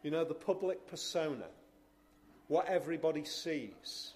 You 0.03 0.11
know, 0.11 0.23
the 0.23 0.35
public 0.35 0.85
persona, 0.85 1.47
what 2.49 2.67
everybody 2.67 3.25
sees. 3.25 4.13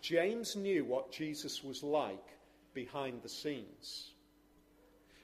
James 0.00 0.56
knew 0.56 0.86
what 0.86 1.12
Jesus 1.12 1.62
was 1.62 1.82
like 1.82 2.38
behind 2.72 3.20
the 3.22 3.28
scenes. 3.28 4.12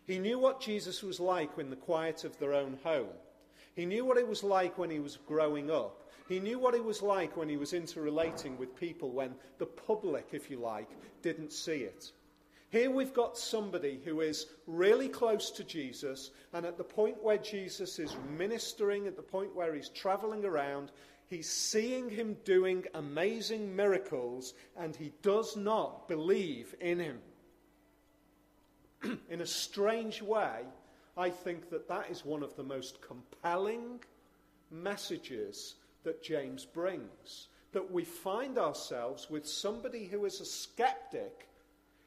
He 0.06 0.18
knew 0.18 0.38
what 0.38 0.60
Jesus 0.60 1.02
was 1.02 1.18
like 1.18 1.56
in 1.56 1.70
the 1.70 1.76
quiet 1.76 2.24
of 2.24 2.38
their 2.38 2.52
own 2.52 2.78
home. 2.84 3.16
He 3.74 3.86
knew 3.86 4.04
what 4.04 4.18
it 4.18 4.28
was 4.28 4.44
like 4.44 4.76
when 4.76 4.90
he 4.90 5.00
was 5.00 5.18
growing 5.26 5.70
up. 5.70 6.07
He 6.28 6.40
knew 6.40 6.58
what 6.58 6.74
it 6.74 6.84
was 6.84 7.00
like 7.00 7.36
when 7.36 7.48
he 7.48 7.56
was 7.56 7.72
interrelating 7.72 8.58
with 8.58 8.76
people 8.76 9.10
when 9.10 9.34
the 9.56 9.66
public, 9.66 10.28
if 10.32 10.50
you 10.50 10.58
like, 10.58 10.90
didn't 11.22 11.52
see 11.52 11.78
it. 11.78 12.12
Here 12.70 12.90
we've 12.90 13.14
got 13.14 13.38
somebody 13.38 13.98
who 14.04 14.20
is 14.20 14.46
really 14.66 15.08
close 15.08 15.50
to 15.52 15.64
Jesus, 15.64 16.30
and 16.52 16.66
at 16.66 16.76
the 16.76 16.84
point 16.84 17.22
where 17.22 17.38
Jesus 17.38 17.98
is 17.98 18.14
ministering, 18.36 19.06
at 19.06 19.16
the 19.16 19.22
point 19.22 19.54
where 19.54 19.74
he's 19.74 19.88
traveling 19.88 20.44
around, 20.44 20.92
he's 21.28 21.48
seeing 21.48 22.10
him 22.10 22.36
doing 22.44 22.84
amazing 22.92 23.74
miracles, 23.74 24.52
and 24.76 24.94
he 24.94 25.12
does 25.22 25.56
not 25.56 26.08
believe 26.08 26.74
in 26.78 26.98
him. 27.00 27.18
in 29.30 29.40
a 29.40 29.46
strange 29.46 30.20
way, 30.20 30.60
I 31.16 31.30
think 31.30 31.70
that 31.70 31.88
that 31.88 32.10
is 32.10 32.22
one 32.22 32.42
of 32.42 32.54
the 32.54 32.64
most 32.64 33.00
compelling 33.00 34.00
messages 34.70 35.76
that 36.08 36.22
James 36.22 36.64
brings. 36.64 37.48
That 37.72 37.92
we 37.92 38.02
find 38.02 38.56
ourselves 38.56 39.28
with 39.28 39.46
somebody 39.46 40.06
who 40.06 40.24
is 40.24 40.40
a 40.40 40.44
skeptic 40.46 41.46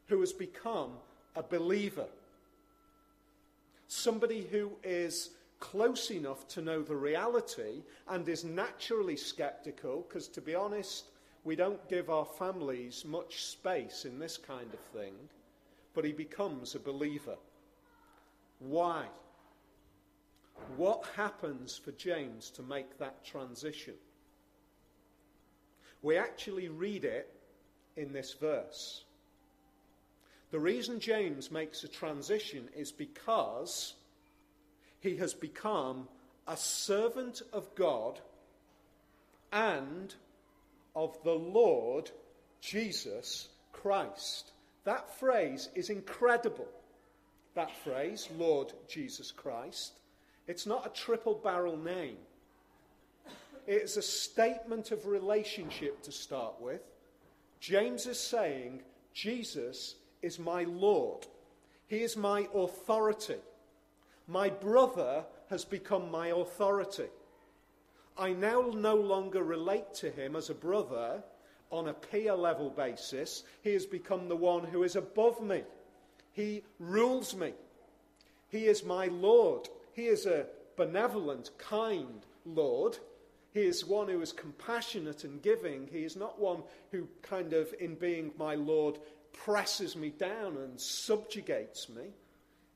who 0.08 0.20
has 0.22 0.34
become 0.34 0.93
a 1.36 1.43
believer. 1.43 2.08
Somebody 3.88 4.48
who 4.51 4.72
is 4.84 5.29
close 5.60 6.10
enough 6.10 6.48
to 6.48 6.63
know 6.63 6.81
the 6.81 6.96
reality 6.96 7.84
and 8.10 8.27
is 8.27 8.43
naturally 8.43 9.15
skeptical, 9.15 10.03
because 10.08 10.27
to 10.29 10.41
be 10.41 10.55
honest, 10.55 11.05
we 11.43 11.55
don't 11.55 11.88
give 11.88 12.10
our 12.10 12.25
families 12.25 13.05
much 13.05 13.46
space 13.46 14.05
in 14.05 14.17
this 14.17 14.36
kind 14.36 14.74
of 14.74 14.79
thing, 15.00 15.13
but 15.93 16.05
he 16.05 16.12
becomes 16.12 16.74
a 16.74 16.79
believer. 16.79 17.38
Why? 18.58 19.05
What 20.77 21.05
happens 21.15 21.77
for 21.77 21.91
James 21.91 22.49
to 22.51 22.63
make 22.63 22.97
that 22.99 23.23
transition? 23.23 23.95
We 26.01 26.17
actually 26.17 26.69
read 26.69 27.03
it 27.03 27.31
in 27.95 28.13
this 28.13 28.33
verse. 28.33 29.03
The 30.51 30.59
reason 30.59 30.99
James 30.99 31.51
makes 31.51 31.83
a 31.83 31.87
transition 31.87 32.67
is 32.75 32.91
because 32.91 33.93
he 34.99 35.15
has 35.17 35.33
become 35.33 36.07
a 36.47 36.57
servant 36.57 37.41
of 37.53 37.73
God 37.75 38.19
and 39.51 40.13
of 40.95 41.17
the 41.23 41.35
Lord 41.35 42.11
Jesus 42.59 43.49
Christ. 43.71 44.51
That 44.83 45.19
phrase 45.19 45.69
is 45.75 45.89
incredible. 45.89 46.67
That 47.53 47.71
phrase, 47.83 48.27
Lord 48.37 48.73
Jesus 48.87 49.31
Christ. 49.31 49.93
It's 50.48 50.65
not 50.65 50.86
a 50.86 50.89
triple 50.89 51.36
barrel 51.36 51.77
name. 51.77 52.17
It's 53.67 53.98
a 53.98 54.01
statement 54.01 54.91
of 54.91 55.05
relationship 55.05 56.01
to 56.03 56.12
start 56.12 56.55
with. 56.60 56.81
James 57.60 58.07
is 58.07 58.19
saying, 58.19 58.81
Jesus 59.13 59.95
is 60.21 60.39
my 60.39 60.63
Lord. 60.63 61.27
He 61.88 62.01
is 62.01 62.17
my 62.17 62.48
authority. 62.55 63.36
My 64.27 64.50
brother 64.50 65.25
has 65.50 65.63
become 65.63 66.10
my 66.10 66.27
authority. 66.27 67.07
I 68.17 68.33
now 68.33 68.71
no 68.74 68.95
longer 68.95 69.43
relate 69.43 69.93
to 69.95 70.10
him 70.10 70.36
as 70.36 70.50
a 70.50 70.55
brother 70.55 71.24
on 71.69 71.88
a 71.88 71.93
peer 71.93 72.33
level 72.33 72.69
basis. 72.69 73.43
He 73.62 73.74
has 73.74 73.86
become 73.86 74.27
the 74.27 74.36
one 74.36 74.63
who 74.63 74.83
is 74.83 74.95
above 74.95 75.41
me. 75.41 75.63
He 76.33 76.63
rules 76.79 77.36
me. 77.36 77.53
He 78.50 78.65
is 78.67 78.83
my 78.83 79.07
Lord. 79.07 79.69
He 79.93 80.07
is 80.07 80.25
a 80.25 80.45
benevolent, 80.75 81.51
kind 81.57 82.25
Lord. 82.45 82.98
He 83.53 83.62
is 83.62 83.86
one 83.86 84.07
who 84.07 84.21
is 84.21 84.31
compassionate 84.31 85.24
and 85.24 85.41
giving. 85.41 85.88
He 85.91 86.03
is 86.03 86.15
not 86.15 86.39
one 86.39 86.63
who, 86.91 87.07
kind 87.21 87.53
of, 87.53 87.74
in 87.79 87.95
being 87.95 88.31
my 88.38 88.55
Lord, 88.55 89.00
presses 89.33 89.95
me 89.95 90.10
down 90.10 90.57
and 90.57 90.79
subjugates 90.79 91.89
me. 91.89 92.13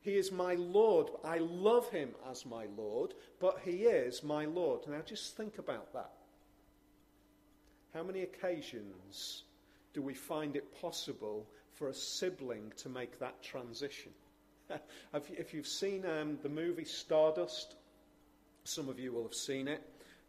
He 0.02 0.18
is 0.18 0.32
my 0.32 0.54
Lord. 0.56 1.08
I 1.24 1.40
love 1.40 1.90
him 1.90 2.12
as 2.30 2.46
my 2.46 2.68
Lord, 2.78 3.14
but 3.40 3.60
he 3.64 3.84
is 3.84 4.22
my 4.22 4.46
Lord. 4.46 4.82
Now 4.88 5.02
just 5.04 5.36
think 5.36 5.58
about 5.58 5.94
that. 5.94 6.12
How 7.94 8.04
many 8.04 8.22
occasions 8.22 9.44
do 9.94 10.02
we 10.02 10.14
find 10.14 10.56
it 10.56 10.80
possible 10.80 11.48
for 11.74 11.88
a 11.88 11.94
sibling 11.94 12.72
to 12.78 12.90
make 12.90 13.18
that 13.20 13.42
transition? 13.42 14.12
if 15.14 15.54
you've 15.54 15.68
seen 15.68 16.06
um, 16.06 16.38
the 16.42 16.50
movie 16.50 16.86
Stardust, 16.86 17.76
some 18.64 18.90
of 18.90 19.00
you 19.00 19.12
will 19.12 19.24
have 19.24 19.34
seen 19.34 19.68
it. 19.68 19.82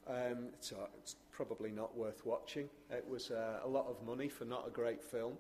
Um, 0.09 0.49
it's, 0.53 0.73
uh, 0.73 0.87
it's, 0.99 1.17
probably 1.33 1.71
not 1.71 1.95
worth 1.95 2.25
watching. 2.25 2.67
It 2.91 3.07
was 3.07 3.31
uh, 3.31 3.61
a 3.63 3.69
lot 3.69 3.87
of 3.89 4.03
money 4.07 4.27
for 4.27 4.47
not 4.47 4.67
a 4.67 4.71
great 4.71 5.05
film. 5.05 5.35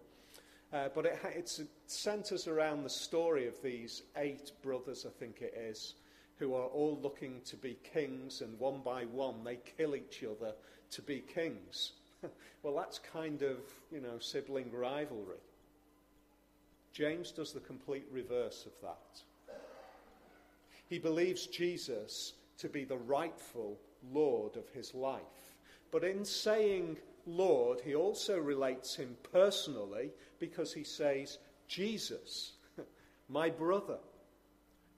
Uh, 0.71 0.91
but 0.95 1.07
it, 1.07 1.19
it 1.35 1.61
centres 1.87 2.47
around 2.47 2.83
the 2.83 2.91
story 2.91 3.47
of 3.47 3.55
these 3.62 4.03
eight 4.19 4.53
brothers, 4.62 5.07
I 5.07 5.19
think 5.19 5.41
it 5.41 5.55
is, 5.57 5.95
who 6.38 6.53
are 6.53 6.67
all 6.67 6.99
looking 7.03 7.41
to 7.47 7.57
be 7.57 7.79
kings, 7.95 8.43
and 8.43 8.59
one 8.59 8.83
by 8.85 9.05
one 9.05 9.43
they 9.43 9.59
kill 9.79 9.97
each 9.97 10.23
other 10.23 10.53
to 10.91 11.00
be 11.00 11.21
kings. 11.21 11.93
well, 12.62 12.75
that's 12.76 12.99
kind 12.99 13.41
of, 13.41 13.57
you 13.91 14.03
know, 14.03 14.19
sibling 14.19 14.71
rivalry. 14.71 15.38
James 16.97 17.31
does 17.31 17.53
the 17.53 17.61
complete 17.61 18.07
reverse 18.11 18.65
of 18.65 18.73
that. 18.81 19.55
He 20.88 20.99
believes 20.99 21.47
Jesus 21.47 22.33
to 22.57 22.71
be 22.71 22.85
the 22.85 22.97
rightful 22.97 23.79
Lord 24.15 24.57
of 24.57 24.67
his 24.71 24.95
life. 24.95 25.21
But 25.93 26.05
in 26.05 26.25
saying 26.25 26.97
Lord, 27.26 27.83
he 27.85 27.95
also 27.95 28.38
relates 28.38 28.97
him 28.97 29.15
personally 29.31 30.11
because 30.38 30.73
he 30.73 30.85
says, 30.85 31.37
Jesus, 31.69 32.53
my 33.29 33.50
brother. 33.50 33.99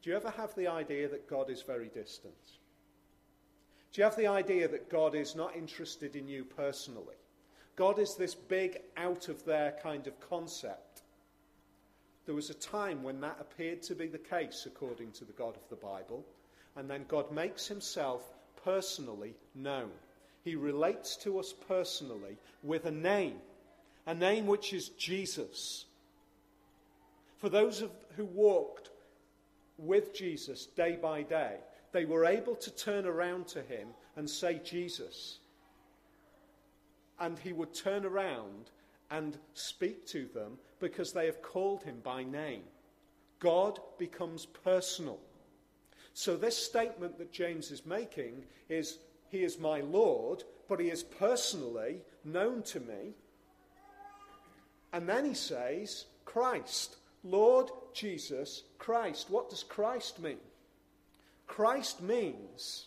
Do 0.01 0.11
you 0.11 0.15
ever 0.15 0.31
have 0.31 0.55
the 0.55 0.69
idea 0.69 1.09
that 1.09 1.29
God 1.29 1.51
is 1.51 1.63
very 1.63 1.89
distant? 1.89 2.35
Do 3.93 4.01
you 4.01 4.05
have 4.05 4.15
the 4.15 4.29
idea 4.29 4.69
that 4.69 4.89
God 4.89 5.17
is 5.17 5.35
not 5.35 5.57
interested 5.57 6.15
in 6.15 6.29
you 6.29 6.45
personally? 6.45 7.17
God 7.75 7.99
is 7.99 8.15
this 8.15 8.37
big, 8.37 8.83
out 8.97 9.29
of 9.29 9.45
there 9.45 9.75
kind 9.83 10.07
of 10.07 10.21
concept. 10.21 11.03
There 12.29 12.35
was 12.35 12.51
a 12.51 12.55
time 12.55 13.03
when 13.03 13.23
that 13.23 13.39
appeared 13.41 13.81
to 13.85 13.95
be 13.95 14.07
the 14.07 14.19
case 14.19 14.67
according 14.67 15.13
to 15.13 15.25
the 15.25 15.33
God 15.33 15.57
of 15.57 15.67
the 15.71 15.77
Bible, 15.77 16.27
and 16.77 16.89
then 16.89 17.07
God 17.09 17.33
makes 17.33 17.67
himself 17.67 18.23
personally 18.63 19.33
known. 19.55 19.89
He 20.45 20.55
relates 20.55 21.17
to 21.23 21.39
us 21.39 21.55
personally 21.67 22.37
with 22.63 22.85
a 22.85 22.91
name, 22.91 23.37
a 24.07 24.15
name 24.15 24.47
which 24.47 24.75
is 24.75 24.91
Jesus. 24.91 25.87
For 27.39 27.49
those 27.49 27.81
of, 27.81 27.93
who 28.19 28.27
walked 28.27 28.91
with 29.79 30.13
Jesus 30.13 30.67
day 30.67 30.99
by 31.01 31.23
day, 31.23 31.55
they 31.93 32.05
were 32.05 32.27
able 32.27 32.57
to 32.57 32.71
turn 32.73 33.07
around 33.07 33.47
to 33.47 33.63
him 33.63 33.89
and 34.17 34.29
say, 34.29 34.61
Jesus. 34.63 35.39
And 37.19 37.39
he 37.39 37.55
would 37.55 37.73
turn 37.73 38.05
around 38.05 38.69
and 39.11 39.39
speak 39.55 40.07
to 40.09 40.27
them 40.35 40.59
because 40.81 41.13
they 41.13 41.27
have 41.27 41.43
called 41.43 41.83
him 41.83 42.01
by 42.03 42.25
name. 42.25 42.63
God 43.41 43.79
becomes 43.99 44.47
personal. 44.47 45.19
So, 46.15 46.37
this 46.37 46.57
statement 46.57 47.19
that 47.19 47.33
James 47.33 47.71
is 47.71 47.87
making 47.87 48.45
is 48.69 48.99
He 49.29 49.45
is 49.45 49.59
my 49.59 49.81
Lord, 49.83 50.43
but 50.69 50.81
He 50.81 50.91
is 50.91 51.05
personally 51.05 52.03
known 52.25 52.63
to 52.65 52.81
me. 52.81 53.15
And 54.93 55.09
then 55.09 55.25
he 55.25 55.35
says, 55.35 56.07
Christ, 56.25 56.97
Lord 57.23 57.71
Jesus 57.93 58.65
Christ. 58.79 59.31
What 59.31 59.51
does 59.51 59.63
Christ 59.63 60.21
mean? 60.21 60.39
Christ 61.47 62.03
means, 62.03 62.87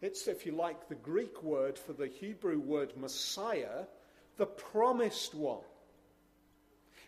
it's, 0.00 0.28
if 0.28 0.46
you 0.46 0.52
like, 0.52 0.88
the 0.88 0.94
Greek 0.94 1.42
word 1.42 1.78
for 1.78 1.92
the 1.92 2.06
Hebrew 2.06 2.58
word 2.58 2.92
Messiah, 2.96 3.84
the 4.36 4.46
promised 4.46 5.34
one. 5.34 5.64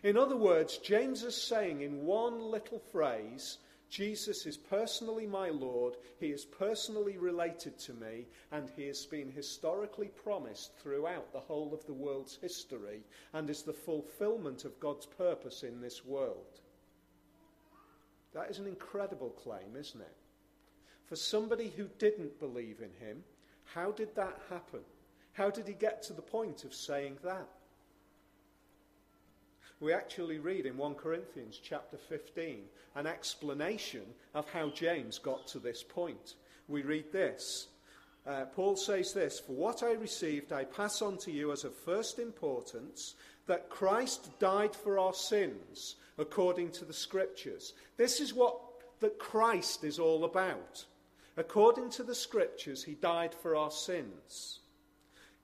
In 0.03 0.17
other 0.17 0.37
words, 0.37 0.77
James 0.77 1.23
is 1.23 1.35
saying 1.35 1.81
in 1.81 2.05
one 2.05 2.39
little 2.39 2.79
phrase 2.79 3.57
Jesus 3.89 4.45
is 4.45 4.55
personally 4.55 5.25
my 5.25 5.49
Lord, 5.49 5.95
He 6.19 6.27
is 6.27 6.45
personally 6.45 7.17
related 7.17 7.77
to 7.79 7.93
me, 7.93 8.27
and 8.51 8.69
He 8.75 8.85
has 8.85 9.05
been 9.05 9.31
historically 9.31 10.09
promised 10.09 10.75
throughout 10.77 11.33
the 11.33 11.39
whole 11.39 11.73
of 11.73 11.85
the 11.87 11.93
world's 11.93 12.37
history 12.39 13.01
and 13.33 13.49
is 13.49 13.63
the 13.63 13.73
fulfillment 13.73 14.63
of 14.63 14.79
God's 14.79 15.07
purpose 15.07 15.63
in 15.63 15.81
this 15.81 16.05
world. 16.05 16.61
That 18.33 18.51
is 18.51 18.59
an 18.59 18.67
incredible 18.67 19.31
claim, 19.31 19.75
isn't 19.75 20.01
it? 20.01 20.17
For 21.07 21.15
somebody 21.15 21.73
who 21.75 21.89
didn't 21.97 22.39
believe 22.39 22.81
in 22.81 23.05
Him, 23.05 23.23
how 23.73 23.91
did 23.91 24.15
that 24.15 24.39
happen? 24.49 24.81
How 25.33 25.49
did 25.49 25.67
he 25.67 25.73
get 25.73 26.03
to 26.03 26.13
the 26.13 26.21
point 26.21 26.63
of 26.63 26.73
saying 26.73 27.17
that? 27.23 27.47
We 29.79 29.93
actually 29.93 30.39
read 30.39 30.65
in 30.65 30.77
1 30.77 30.95
Corinthians 30.95 31.59
chapter 31.61 31.97
15 31.97 32.63
an 32.95 33.07
explanation 33.07 34.03
of 34.33 34.49
how 34.49 34.69
James 34.69 35.19
got 35.19 35.47
to 35.47 35.59
this 35.59 35.83
point. 35.83 36.35
We 36.67 36.81
read 36.81 37.11
this. 37.11 37.67
Uh, 38.27 38.45
Paul 38.45 38.75
says 38.75 39.13
this 39.13 39.39
For 39.39 39.53
what 39.53 39.81
I 39.81 39.93
received, 39.93 40.51
I 40.51 40.65
pass 40.65 41.01
on 41.01 41.17
to 41.19 41.31
you 41.31 41.51
as 41.51 41.63
of 41.63 41.73
first 41.73 42.19
importance 42.19 43.15
that 43.47 43.69
Christ 43.69 44.37
died 44.39 44.75
for 44.75 44.99
our 44.99 45.13
sins 45.13 45.95
according 46.17 46.71
to 46.71 46.85
the 46.85 46.93
Scriptures. 46.93 47.73
This 47.97 48.19
is 48.19 48.33
what 48.33 48.59
that 48.99 49.17
Christ 49.17 49.83
is 49.83 49.97
all 49.97 50.25
about. 50.25 50.85
According 51.37 51.89
to 51.91 52.03
the 52.03 52.15
Scriptures, 52.15 52.83
he 52.83 52.95
died 52.95 53.33
for 53.33 53.55
our 53.55 53.71
sins. 53.71 54.59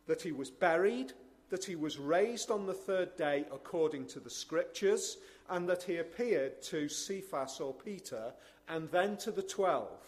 That 0.08 0.22
he 0.22 0.34
was 0.34 0.52
buried, 0.52 1.14
that 1.50 1.66
he 1.66 1.76
was 1.76 1.98
raised 1.98 2.52
on 2.52 2.66
the 2.66 2.74
third 2.74 3.16
day 3.16 3.46
according 3.52 4.06
to 4.08 4.20
the 4.20 4.30
scriptures, 4.30 5.18
and 5.50 5.70
that 5.70 5.84
he 5.84 5.98
appeared 5.98 6.62
to 6.64 6.90
Cephas 6.90 7.60
or 7.60 7.74
Peter, 7.74 8.34
and 8.68 8.90
then 8.92 9.18
to 9.18 9.32
the 9.32 9.44
twelve. 9.44 10.00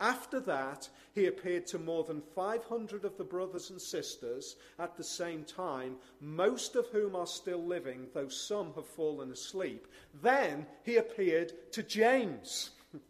After 0.00 0.38
that, 0.40 0.88
he 1.12 1.26
appeared 1.26 1.66
to 1.68 1.78
more 1.78 2.04
than 2.04 2.20
500 2.20 3.04
of 3.04 3.16
the 3.16 3.24
brothers 3.24 3.70
and 3.70 3.80
sisters 3.80 4.54
at 4.78 4.96
the 4.96 5.02
same 5.02 5.42
time, 5.42 5.96
most 6.20 6.76
of 6.76 6.86
whom 6.88 7.16
are 7.16 7.26
still 7.26 7.64
living, 7.64 8.06
though 8.14 8.28
some 8.28 8.72
have 8.74 8.86
fallen 8.86 9.32
asleep. 9.32 9.88
Then 10.22 10.66
he 10.84 10.96
appeared 10.96 11.52
to 11.72 11.82
James. 11.82 12.70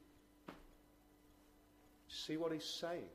See 2.08 2.38
what 2.38 2.52
he's 2.52 2.64
saying? 2.64 3.10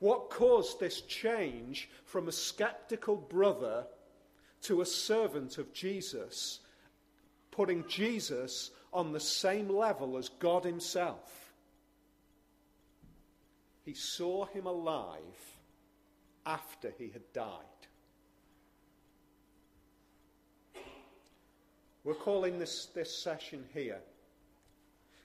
What 0.00 0.30
caused 0.30 0.80
this 0.80 1.02
change 1.02 1.88
from 2.04 2.26
a 2.26 2.32
skeptical 2.32 3.16
brother 3.16 3.86
to 4.62 4.80
a 4.80 4.86
servant 4.86 5.58
of 5.58 5.72
Jesus, 5.72 6.60
putting 7.50 7.86
Jesus 7.86 8.70
on 8.92 9.12
the 9.12 9.20
same 9.20 9.68
level 9.68 10.16
as 10.16 10.28
God 10.28 10.64
Himself? 10.64 11.50
He 13.84 13.94
saw 13.94 14.46
him 14.46 14.66
alive 14.66 15.56
after 16.46 16.92
he 16.96 17.08
had 17.08 17.32
died. 17.32 17.64
We're 22.04 22.14
calling 22.14 22.58
this, 22.58 22.86
this 22.94 23.14
session 23.14 23.64
here 23.74 24.00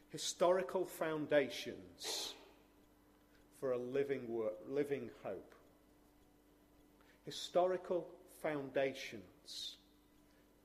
Historical 0.09 0.85
Foundations 0.85 2.33
for 3.65 3.71
a 3.71 3.77
living, 3.79 4.27
living 4.69 5.09
hope. 5.23 5.55
Historical 7.25 8.05
foundations. 8.43 9.77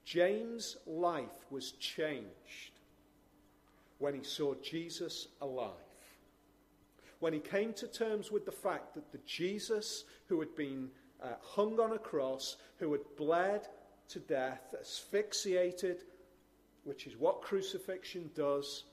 James' 0.05 0.77
life 0.87 1.47
was 1.51 1.71
changed 1.73 2.73
when 4.01 4.13
he 4.13 4.23
saw 4.23 4.53
Jesus 4.63 5.29
alive. 5.41 5.71
When 7.21 7.33
he 7.33 7.39
came 7.39 7.73
to 7.73 7.87
terms 7.87 8.31
with 8.31 8.45
the 8.45 8.53
fact 8.53 8.93
that 8.95 9.13
the 9.13 9.21
Jesus 9.27 10.05
who 10.29 10.39
had 10.39 10.55
been 10.55 10.91
uh, 11.23 11.29
hung 11.41 11.81
on 11.81 11.93
a 11.93 11.99
cross, 11.99 12.57
who 12.81 12.93
had 12.93 13.01
bled 13.17 13.67
to 14.11 14.19
death, 14.19 14.75
asphyxiated, 14.79 16.03
which 16.85 17.07
is 17.07 17.17
what 17.17 17.41
crucifixion 17.41 18.29
does, 18.35 18.85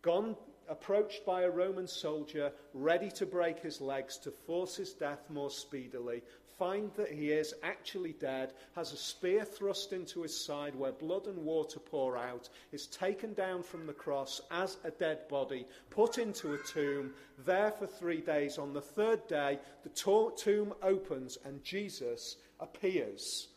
gone, 0.00 0.36
approached 0.68 1.24
by 1.24 1.42
a 1.42 1.50
Roman 1.50 1.86
soldier, 1.86 2.52
ready 2.72 3.10
to 3.12 3.26
break 3.26 3.58
his 3.58 3.80
legs 3.80 4.18
to 4.18 4.30
force 4.30 4.76
his 4.76 4.92
death 4.92 5.28
more 5.30 5.50
speedily, 5.50 6.22
find 6.58 6.90
that 6.94 7.10
he 7.10 7.30
is 7.30 7.54
actually 7.62 8.12
dead, 8.12 8.52
has 8.74 8.92
a 8.92 8.96
spear 8.96 9.44
thrust 9.44 9.92
into 9.92 10.22
his 10.22 10.44
side 10.44 10.74
where 10.74 10.92
blood 10.92 11.26
and 11.26 11.38
water 11.38 11.80
pour 11.80 12.16
out, 12.16 12.48
is 12.72 12.86
taken 12.86 13.34
down 13.34 13.62
from 13.62 13.86
the 13.86 13.92
cross 13.92 14.40
as 14.50 14.76
a 14.84 14.90
dead 14.90 15.26
body, 15.28 15.66
put 15.90 16.18
into 16.18 16.54
a 16.54 16.58
tomb, 16.58 17.12
there 17.44 17.72
for 17.72 17.86
three 17.86 18.20
days. 18.20 18.58
On 18.58 18.72
the 18.72 18.80
third 18.80 19.26
day, 19.26 19.58
the 19.82 20.30
tomb 20.36 20.74
opens 20.82 21.38
and 21.44 21.62
Jesus 21.64 22.36
appears. 22.60 23.48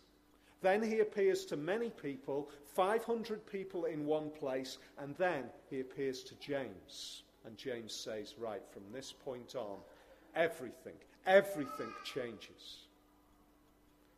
Then 0.61 0.81
he 0.81 0.99
appears 0.99 1.45
to 1.45 1.57
many 1.57 1.89
people, 1.89 2.49
500 2.75 3.45
people 3.45 3.85
in 3.85 4.05
one 4.05 4.29
place, 4.29 4.77
and 4.97 5.15
then 5.17 5.45
he 5.69 5.79
appears 5.79 6.23
to 6.23 6.35
James. 6.35 7.23
And 7.45 7.57
James 7.57 7.93
says, 7.93 8.35
Right, 8.37 8.63
from 8.71 8.83
this 8.91 9.13
point 9.13 9.55
on, 9.55 9.77
everything, 10.35 10.95
everything 11.25 11.93
changes. 12.03 12.87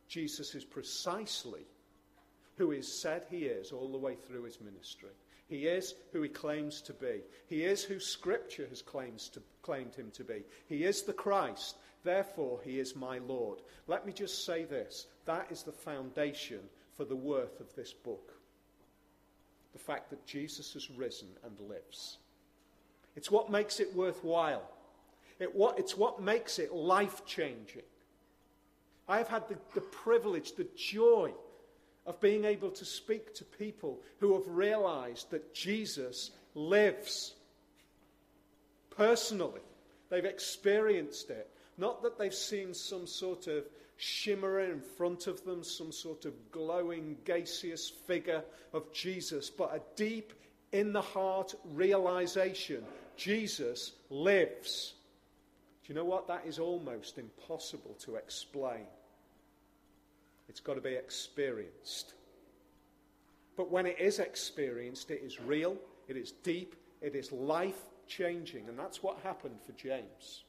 Jesus 0.08 0.54
is 0.54 0.64
precisely 0.64 1.66
who 2.56 2.70
he 2.70 2.82
said 2.82 3.22
he 3.30 3.44
is 3.44 3.70
all 3.70 3.92
the 3.92 3.98
way 3.98 4.14
through 4.14 4.42
his 4.42 4.60
ministry. 4.60 5.10
He 5.48 5.66
is 5.66 5.94
who 6.12 6.22
he 6.22 6.28
claims 6.28 6.80
to 6.82 6.92
be. 6.92 7.22
He 7.48 7.64
is 7.64 7.82
who 7.82 7.98
Scripture 7.98 8.66
has 8.68 8.82
claims 8.82 9.28
to, 9.30 9.42
claimed 9.62 9.94
him 9.94 10.10
to 10.12 10.22
be. 10.24 10.44
He 10.68 10.84
is 10.84 11.02
the 11.02 11.12
Christ. 11.12 11.76
Therefore, 12.02 12.60
he 12.64 12.78
is 12.78 12.96
my 12.96 13.18
Lord. 13.18 13.60
Let 13.86 14.06
me 14.06 14.12
just 14.12 14.44
say 14.44 14.64
this 14.64 15.06
that 15.26 15.46
is 15.50 15.62
the 15.62 15.72
foundation 15.72 16.60
for 16.96 17.04
the 17.04 17.16
worth 17.16 17.60
of 17.60 17.74
this 17.74 17.92
book. 17.92 18.32
The 19.72 19.78
fact 19.78 20.10
that 20.10 20.26
Jesus 20.26 20.72
has 20.72 20.90
risen 20.90 21.28
and 21.44 21.68
lives. 21.68 22.18
It's 23.16 23.30
what 23.30 23.50
makes 23.50 23.80
it 23.80 23.94
worthwhile. 23.94 24.68
It 25.38 25.54
what, 25.54 25.78
it's 25.78 25.96
what 25.96 26.22
makes 26.22 26.58
it 26.58 26.72
life 26.72 27.24
changing. 27.26 27.82
I 29.08 29.18
have 29.18 29.28
had 29.28 29.48
the, 29.48 29.56
the 29.74 29.80
privilege, 29.80 30.52
the 30.52 30.68
joy 30.76 31.32
of 32.06 32.20
being 32.20 32.44
able 32.44 32.70
to 32.70 32.84
speak 32.84 33.34
to 33.34 33.44
people 33.44 34.00
who 34.18 34.34
have 34.34 34.46
realized 34.46 35.30
that 35.30 35.54
Jesus 35.54 36.30
lives 36.54 37.34
personally. 38.90 39.60
They've 40.10 40.24
experienced 40.24 41.30
it. 41.30 41.48
Not 41.80 42.02
that 42.02 42.18
they've 42.18 42.32
seen 42.32 42.74
some 42.74 43.06
sort 43.06 43.46
of 43.46 43.64
shimmer 43.96 44.60
in 44.60 44.80
front 44.80 45.26
of 45.26 45.42
them, 45.44 45.64
some 45.64 45.90
sort 45.90 46.26
of 46.26 46.34
glowing, 46.52 47.16
gaseous 47.24 47.88
figure 47.88 48.44
of 48.74 48.92
Jesus, 48.92 49.48
but 49.48 49.74
a 49.74 49.80
deep, 49.96 50.34
in 50.72 50.92
the 50.92 51.00
heart 51.00 51.54
realization 51.64 52.84
Jesus 53.16 53.92
lives. 54.08 54.94
Do 55.82 55.92
you 55.92 55.94
know 55.94 56.04
what? 56.04 56.28
That 56.28 56.44
is 56.46 56.58
almost 56.58 57.18
impossible 57.18 57.96
to 58.00 58.16
explain. 58.16 58.86
It's 60.48 60.60
got 60.60 60.74
to 60.74 60.80
be 60.80 60.94
experienced. 60.94 62.12
But 63.56 63.70
when 63.70 63.86
it 63.86 63.98
is 63.98 64.18
experienced, 64.18 65.10
it 65.10 65.22
is 65.24 65.40
real, 65.40 65.76
it 66.08 66.16
is 66.16 66.32
deep, 66.42 66.76
it 67.00 67.14
is 67.14 67.32
life 67.32 67.82
changing. 68.06 68.68
And 68.68 68.78
that's 68.78 69.02
what 69.02 69.18
happened 69.22 69.56
for 69.64 69.72
James. 69.72 70.44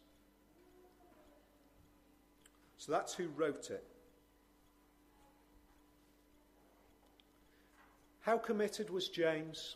So 2.81 2.91
that's 2.91 3.13
who 3.13 3.27
wrote 3.37 3.69
it. 3.69 3.83
How 8.21 8.39
committed 8.39 8.89
was 8.89 9.07
James? 9.07 9.75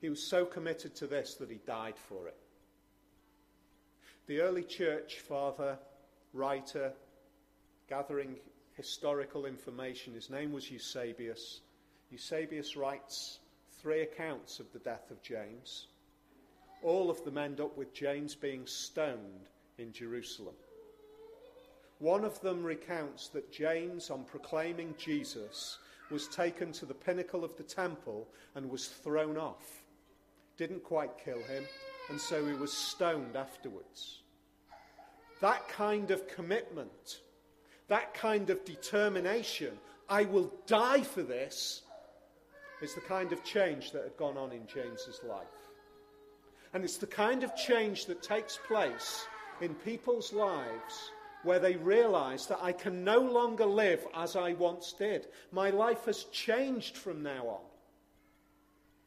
He 0.00 0.08
was 0.08 0.30
so 0.30 0.46
committed 0.46 0.94
to 0.94 1.06
this 1.06 1.34
that 1.34 1.50
he 1.50 1.58
died 1.66 1.98
for 2.08 2.26
it. 2.26 2.38
The 4.28 4.40
early 4.40 4.62
church 4.62 5.20
father, 5.20 5.78
writer, 6.32 6.94
gathering 7.86 8.36
historical 8.72 9.44
information. 9.44 10.14
His 10.14 10.30
name 10.30 10.52
was 10.52 10.70
Eusebius. 10.70 11.60
Eusebius 12.10 12.76
writes 12.76 13.40
three 13.82 14.00
accounts 14.00 14.58
of 14.58 14.72
the 14.72 14.78
death 14.78 15.10
of 15.10 15.22
James. 15.22 15.88
All 16.82 17.10
of 17.10 17.22
them 17.24 17.36
end 17.36 17.60
up 17.60 17.76
with 17.76 17.92
James 17.92 18.34
being 18.34 18.66
stoned 18.66 19.50
in 19.76 19.92
Jerusalem. 19.92 20.54
One 22.00 22.24
of 22.24 22.40
them 22.40 22.64
recounts 22.64 23.28
that 23.28 23.52
James, 23.52 24.10
on 24.10 24.24
proclaiming 24.24 24.94
Jesus, 24.98 25.78
was 26.10 26.26
taken 26.28 26.72
to 26.72 26.86
the 26.86 26.94
pinnacle 26.94 27.44
of 27.44 27.56
the 27.56 27.62
temple 27.62 28.28
and 28.54 28.68
was 28.68 28.88
thrown 28.88 29.38
off. 29.38 29.84
Didn't 30.56 30.82
quite 30.82 31.16
kill 31.24 31.42
him, 31.44 31.64
and 32.08 32.20
so 32.20 32.44
he 32.44 32.54
was 32.54 32.72
stoned 32.72 33.36
afterwards. 33.36 34.22
That 35.40 35.68
kind 35.68 36.10
of 36.10 36.26
commitment 36.28 37.20
that 37.90 38.14
kind 38.14 38.50
of 38.50 38.64
determination, 38.64 39.72
I 40.08 40.22
will 40.22 40.52
die 40.66 41.02
for 41.02 41.22
this, 41.22 41.82
is 42.80 42.94
the 42.94 43.00
kind 43.00 43.32
of 43.32 43.42
change 43.42 43.90
that 43.90 44.04
had 44.04 44.16
gone 44.16 44.38
on 44.38 44.52
in 44.52 44.64
James's 44.66 45.20
life. 45.28 45.46
And 46.72 46.84
it's 46.84 46.98
the 46.98 47.08
kind 47.08 47.42
of 47.42 47.54
change 47.56 48.06
that 48.06 48.22
takes 48.22 48.60
place 48.68 49.26
in 49.60 49.74
people's 49.74 50.32
lives 50.32 51.10
where 51.42 51.58
they 51.58 51.76
realize 51.76 52.46
that 52.46 52.62
I 52.62 52.72
can 52.72 53.04
no 53.04 53.18
longer 53.18 53.66
live 53.66 54.06
as 54.14 54.36
I 54.36 54.52
once 54.52 54.92
did. 54.92 55.28
My 55.52 55.70
life 55.70 56.04
has 56.04 56.24
changed 56.24 56.96
from 56.96 57.22
now 57.22 57.46
on. 57.46 57.60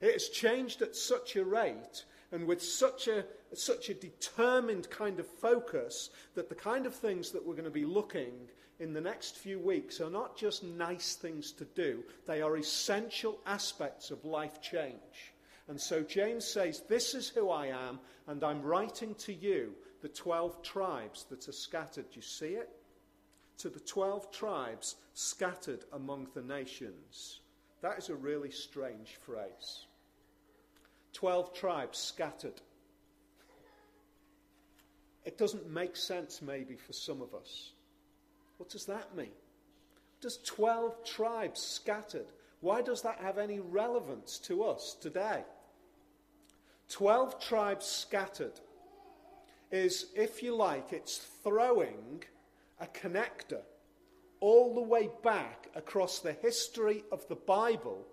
It 0.01 0.13
has 0.13 0.29
changed 0.29 0.81
at 0.81 0.95
such 0.95 1.35
a 1.35 1.45
rate 1.45 2.05
and 2.31 2.47
with 2.47 2.61
such 2.61 3.07
a, 3.07 3.25
such 3.53 3.89
a 3.89 3.93
determined 3.93 4.89
kind 4.89 5.19
of 5.19 5.27
focus 5.27 6.09
that 6.33 6.49
the 6.49 6.55
kind 6.55 6.85
of 6.85 6.95
things 6.95 7.31
that 7.31 7.45
we're 7.45 7.53
going 7.53 7.63
to 7.65 7.69
be 7.69 7.85
looking 7.85 8.33
in 8.79 8.91
the 8.91 9.01
next 9.01 9.37
few 9.37 9.59
weeks 9.59 10.01
are 10.01 10.09
not 10.09 10.35
just 10.35 10.63
nice 10.63 11.15
things 11.15 11.51
to 11.53 11.65
do, 11.65 12.03
they 12.25 12.41
are 12.41 12.57
essential 12.57 13.39
aspects 13.45 14.09
of 14.11 14.25
life 14.25 14.61
change. 14.61 15.33
And 15.67 15.79
so 15.79 16.01
James 16.01 16.43
says, 16.45 16.81
This 16.89 17.13
is 17.13 17.29
who 17.29 17.49
I 17.49 17.67
am, 17.67 17.99
and 18.27 18.43
I'm 18.43 18.61
writing 18.61 19.15
to 19.19 19.33
you, 19.33 19.73
the 20.03 20.09
12 20.09 20.61
tribes 20.61 21.23
that 21.29 21.47
are 21.47 21.53
scattered. 21.53 22.09
Do 22.11 22.17
you 22.17 22.21
see 22.21 22.55
it? 22.55 22.69
To 23.59 23.69
the 23.69 23.79
12 23.79 24.31
tribes 24.31 24.97
scattered 25.13 25.85
among 25.93 26.27
the 26.35 26.41
nations. 26.41 27.39
That 27.81 27.97
is 27.97 28.09
a 28.09 28.15
really 28.15 28.51
strange 28.51 29.15
phrase. 29.25 29.85
12 31.13 31.53
tribes 31.53 31.97
scattered. 31.97 32.61
It 35.23 35.37
doesn't 35.37 35.71
make 35.71 35.95
sense, 35.95 36.41
maybe, 36.41 36.75
for 36.75 36.91
some 36.91 37.21
of 37.21 37.33
us. 37.33 37.71
What 38.57 38.69
does 38.69 38.85
that 38.87 39.15
mean? 39.15 39.31
Does 40.19 40.37
12 40.39 41.05
tribes 41.05 41.61
scattered? 41.61 42.27
Why 42.59 42.81
does 42.81 43.03
that 43.03 43.19
have 43.19 43.37
any 43.37 43.61
relevance 43.61 44.37
to 44.39 44.65
us 44.65 44.97
today? 44.99 45.45
12 46.89 47.39
tribes 47.39 47.85
scattered 47.85 48.59
is, 49.73 50.05
if 50.15 50.43
you 50.43 50.55
like, 50.55 50.93
it's 50.93 51.17
throwing 51.43 52.23
a 52.79 52.85
connector 52.85 53.61
all 54.39 54.75
the 54.75 54.81
way 54.81 55.09
back 55.23 55.67
across 55.75 56.19
the 56.19 56.33
history 56.33 57.03
of 57.11 57.27
the 57.27 57.35
Bible 57.35 58.05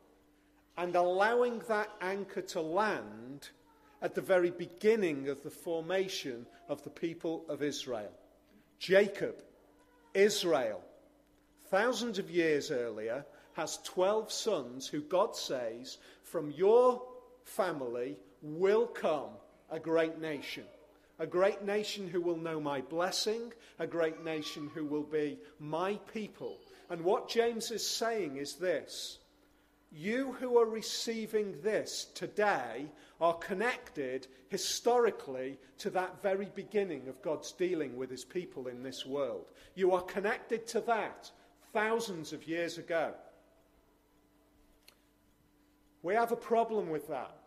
and 0.79 0.97
allowing 0.97 1.61
that 1.69 1.91
anchor 2.01 2.41
to 2.41 2.63
land 2.63 3.51
at 4.01 4.15
the 4.15 4.23
very 4.23 4.51
beginning 4.51 5.29
of 5.29 5.43
the 5.43 5.51
formation 5.51 6.47
of 6.69 6.83
the 6.83 6.91
people 6.91 7.45
of 7.51 7.63
Israel. 7.63 8.13
Jacob 8.79 9.43
Israel, 10.15 10.81
thousands 11.67 12.19
of 12.19 12.31
years 12.31 12.71
earlier, 12.71 13.27
has 13.53 13.79
12 13.85 14.33
sons 14.33 14.87
who 14.87 15.03
God 15.03 15.37
says, 15.37 15.99
from 16.23 16.51
your 16.53 17.03
family 17.45 18.17
will 18.41 18.87
come 18.87 19.31
a 19.71 19.79
great 19.79 20.19
nation. 20.19 20.65
A 21.21 21.27
great 21.27 21.63
nation 21.63 22.09
who 22.09 22.21
will 22.21 22.37
know 22.37 22.61
my 22.61 22.81
blessing, 22.81 23.53
a 23.79 23.87
great 23.87 24.25
nation 24.25 24.71
who 24.75 24.85
will 24.85 25.05
be 25.05 25.39
my 25.61 25.95
people. 26.13 26.59
And 26.89 27.03
what 27.03 27.29
James 27.29 27.71
is 27.71 27.87
saying 27.87 28.39
is 28.39 28.55
this 28.55 29.19
you 29.93 30.33
who 30.39 30.57
are 30.59 30.67
receiving 30.67 31.61
this 31.63 32.07
today 32.15 32.87
are 33.21 33.35
connected 33.35 34.29
historically 34.49 35.59
to 35.79 35.91
that 35.91 36.23
very 36.23 36.49
beginning 36.55 37.09
of 37.09 37.21
God's 37.23 37.53
dealing 37.53 37.97
with 37.97 38.09
his 38.09 38.25
people 38.25 38.69
in 38.69 38.83
this 38.83 39.05
world. 39.05 39.47
You 39.75 39.93
are 39.93 40.03
connected 40.03 40.67
to 40.69 40.81
that 40.83 41.31
thousands 41.73 42.33
of 42.33 42.47
years 42.47 42.79
ago. 42.79 43.13
We 46.03 46.15
have 46.15 46.33
a 46.33 46.37
problem 46.37 46.89
with 46.89 47.09
that. 47.09 47.40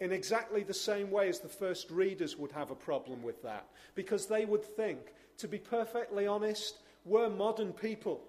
In 0.00 0.12
exactly 0.12 0.62
the 0.62 0.74
same 0.74 1.10
way 1.10 1.28
as 1.28 1.40
the 1.40 1.48
first 1.48 1.90
readers 1.90 2.36
would 2.36 2.52
have 2.52 2.70
a 2.70 2.74
problem 2.74 3.22
with 3.22 3.42
that. 3.42 3.66
Because 3.94 4.26
they 4.26 4.46
would 4.46 4.64
think, 4.64 4.98
to 5.38 5.46
be 5.46 5.58
perfectly 5.58 6.26
honest, 6.26 6.78
we're 7.04 7.28
modern 7.28 7.72
people. 7.72 8.22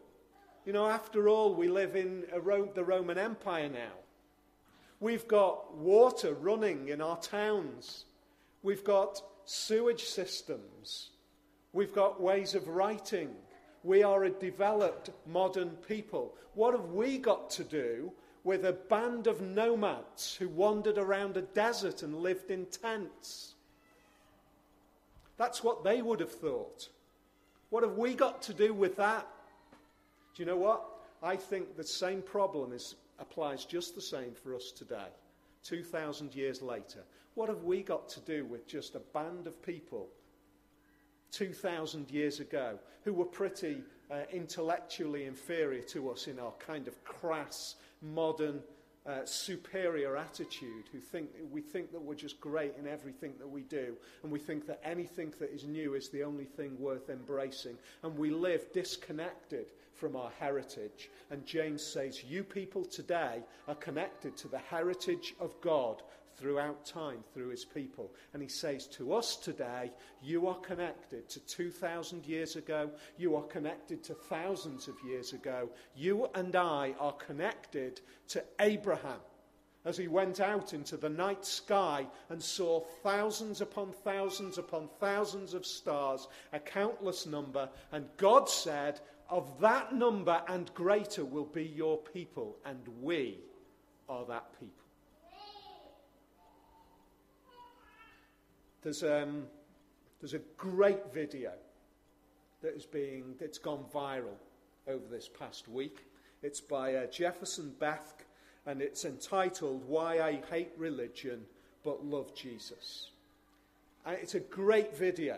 You 0.66 0.74
know, 0.74 0.88
after 0.88 1.30
all, 1.30 1.56
we 1.56 1.70
live 1.70 1.96
in 1.96 2.26
Ro- 2.42 2.70
the 2.74 2.84
Roman 2.84 3.18
Empire 3.18 3.70
now. 3.70 3.94
We've 5.00 5.28
got 5.28 5.76
water 5.76 6.34
running 6.34 6.90
in 6.90 7.02
our 7.02 7.18
towns. 7.18 8.06
We've 8.62 8.84
got 8.84 9.22
sewage 9.46 10.04
systems. 10.04 11.10
We've 11.74 11.94
got 11.94 12.22
ways 12.22 12.54
of 12.54 12.68
writing. 12.68 13.30
We 13.84 14.04
are 14.04 14.26
a 14.26 14.30
developed 14.30 15.10
modern 15.26 15.70
people. 15.88 16.36
What 16.54 16.74
have 16.74 16.90
we 16.90 17.18
got 17.18 17.50
to 17.52 17.64
do 17.64 18.12
with 18.44 18.66
a 18.66 18.74
band 18.74 19.28
of 19.28 19.42
nomads 19.42 20.36
who 20.36 20.48
wandered 20.50 20.98
around 20.98 21.38
a 21.38 21.42
desert 21.42 22.04
and 22.04 22.16
lived 22.16 22.50
in 22.50 22.66
tents? 22.66 23.56
That's 25.38 25.64
what 25.64 25.84
they 25.84 26.02
would 26.02 26.20
have 26.20 26.32
thought. 26.32 26.90
What 27.70 27.84
have 27.84 27.98
we 27.98 28.14
got 28.14 28.42
to 28.44 28.54
do 28.54 28.74
with 28.74 28.98
that? 28.98 29.28
Do 30.36 30.44
you 30.44 30.46
know 30.46 30.58
what? 30.58 30.84
I 31.24 31.36
think 31.36 31.76
the 31.76 31.84
same 31.84 32.22
problem 32.22 32.74
is, 32.74 32.96
applies 33.20 33.66
just 33.66 33.96
the 33.96 34.02
same 34.02 34.34
for 34.34 34.56
us 34.56 34.72
today, 34.72 35.10
2,000 35.64 36.34
years 36.36 36.62
later. 36.62 37.04
What 37.36 37.50
have 37.50 37.64
we 37.64 37.82
got 37.82 38.10
to 38.10 38.20
do 38.22 38.46
with 38.46 38.68
just 38.68 38.96
a 38.96 39.00
band 39.00 39.48
of 39.48 39.62
people 39.64 40.10
2,000 41.32 42.12
years 42.12 42.40
ago 42.40 42.78
who 43.04 43.14
were 43.14 43.26
pretty 43.26 43.82
uh, 44.10 44.22
intellectually 44.32 45.26
inferior 45.26 45.82
to 45.82 46.10
us 46.10 46.28
in 46.28 46.40
our 46.40 46.52
kind 46.60 46.88
of 46.88 47.02
crass, 47.04 47.76
modern, 48.02 48.62
uh, 49.06 49.26
superior 49.26 50.16
attitude, 50.16 50.86
who 50.92 51.00
think 51.00 51.30
we 51.52 51.62
think 51.62 51.92
that 51.92 52.02
we're 52.02 52.14
just 52.16 52.40
great 52.40 52.74
in 52.78 52.88
everything 52.88 53.34
that 53.40 53.50
we 53.50 53.62
do, 53.62 53.96
and 54.24 54.32
we 54.32 54.40
think 54.40 54.68
that 54.68 54.80
anything 54.84 55.34
that 55.40 55.52
is 55.52 55.64
new 55.64 55.96
is 55.96 56.10
the 56.10 56.24
only 56.24 56.46
thing 56.46 56.80
worth 56.80 57.10
embracing, 57.10 57.78
and 58.04 58.16
we 58.18 58.30
live 58.30 58.72
disconnected 58.74 59.72
from 60.02 60.16
our 60.16 60.32
heritage. 60.40 61.10
And 61.30 61.46
James 61.46 61.84
says, 61.84 62.24
You 62.24 62.44
people 62.44 62.84
today 62.84 63.44
are 63.68 63.76
connected 63.76 64.36
to 64.38 64.48
the 64.48 64.58
heritage 64.58 65.36
of 65.40 65.60
God 65.62 66.02
throughout 66.42 66.86
time 66.86 67.20
through 67.34 67.50
his 67.50 67.64
people. 67.64 68.12
And 68.34 68.42
he 68.42 68.50
says 68.50 68.88
to 68.88 69.14
us 69.14 69.36
today, 69.36 69.92
You 70.24 70.48
are 70.48 70.60
connected 70.60 71.30
to 71.30 71.40
2,000 71.42 72.26
years 72.26 72.56
ago, 72.56 72.90
you 73.18 73.36
are 73.36 73.44
connected 73.44 74.04
to 74.06 74.16
thousands 74.16 74.88
of 74.88 74.96
years 75.06 75.34
ago. 75.34 75.70
You 75.96 76.28
and 76.34 76.56
I 76.56 76.96
are 77.00 77.14
connected 77.14 78.02
to 78.30 78.44
Abraham 78.60 79.20
as 79.86 79.98
he 79.98 80.08
went 80.08 80.40
out 80.40 80.74
into 80.74 80.98
the 80.98 81.10
night 81.10 81.46
sky 81.46 82.06
and 82.30 82.42
saw 82.42 82.82
thousands 83.04 83.62
upon 83.62 83.92
thousands 83.92 84.58
upon 84.58 84.90
thousands 85.00 85.54
of 85.54 85.66
stars, 85.66 86.28
a 86.54 86.60
countless 86.60 87.26
number, 87.26 87.70
and 87.92 88.06
God 88.18 88.50
said, 88.50 89.00
Of 89.30 89.60
that 89.60 89.94
number 89.94 90.42
and 90.48 90.74
greater 90.74 91.26
will 91.26 91.46
be 91.46 91.66
your 91.66 91.98
people, 91.98 92.58
and 92.66 92.80
we 93.02 93.40
are 94.08 94.26
that 94.26 94.52
people. 94.60 94.81
There's, 98.84 99.04
um, 99.04 99.44
there's 100.20 100.34
a 100.34 100.42
great 100.58 101.14
video 101.14 101.52
that 102.64 102.76
is 102.76 102.86
being, 102.86 103.36
that's 103.40 103.60
gone 103.60 103.86
viral 103.94 104.38
over 104.88 105.06
this 105.10 105.28
past 105.28 105.68
week. 105.68 106.06
It's 106.42 106.62
by 106.62 106.96
uh, 106.96 107.06
Jefferson 107.06 107.74
Bethke, 107.80 108.26
and 108.66 108.82
it's 108.82 109.06
entitled 109.06 109.84
Why 109.88 110.20
I 110.20 110.42
Hate 110.50 110.72
Religion 110.78 111.42
But 111.84 112.04
Love 112.04 112.34
Jesus. 112.34 113.12
And 114.06 114.18
it's 114.20 114.34
a 114.34 114.40
great 114.40 114.98
video. 114.98 115.38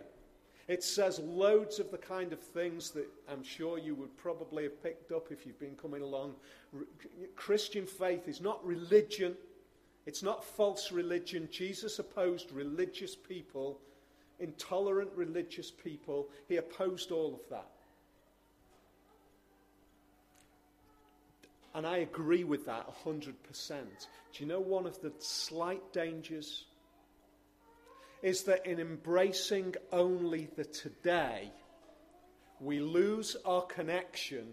It 0.69 0.82
says 0.82 1.19
loads 1.19 1.79
of 1.79 1.91
the 1.91 1.97
kind 1.97 2.32
of 2.32 2.39
things 2.39 2.91
that 2.91 3.08
I'm 3.29 3.43
sure 3.43 3.77
you 3.77 3.95
would 3.95 4.15
probably 4.15 4.63
have 4.63 4.82
picked 4.82 5.12
up 5.12 5.27
if 5.29 5.45
you've 5.45 5.60
been 5.60 5.75
coming 5.75 6.01
along. 6.01 6.36
Christian 7.36 7.86
faith 7.86 8.29
is 8.29 8.39
not 8.39 8.65
religion, 8.65 9.36
it's 10.06 10.24
not 10.24 10.44
false 10.44 10.92
religion. 10.92 11.48
Jesus 11.52 12.00
opposed 12.00 12.52
religious 12.52 13.16
people, 13.16 13.80
intolerant 14.39 15.12
religious 15.16 15.72
people. 15.72 16.28
He 16.48 16.58
opposed 16.58 17.12
all 17.12 17.34
of 17.34 17.50
that. 17.50 17.70
And 21.76 21.88
I 21.88 21.98
agree 21.98 22.44
with 22.44 22.66
that 22.66 22.88
100%. 23.06 23.34
Do 23.72 24.44
you 24.44 24.46
know 24.46 24.60
one 24.60 24.86
of 24.86 25.02
the 25.02 25.12
slight 25.20 25.94
dangers? 25.94 26.66
Is 28.22 28.44
that 28.44 28.66
in 28.66 28.80
embracing 28.80 29.76
only 29.92 30.50
the 30.56 30.66
today, 30.66 31.52
we 32.60 32.80
lose 32.80 33.36
our 33.44 33.63
connection 33.63 34.50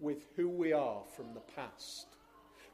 with 0.00 0.26
who 0.34 0.48
we 0.48 0.72
are 0.72 1.02
from 1.14 1.34
the 1.34 1.40
past 1.40 2.15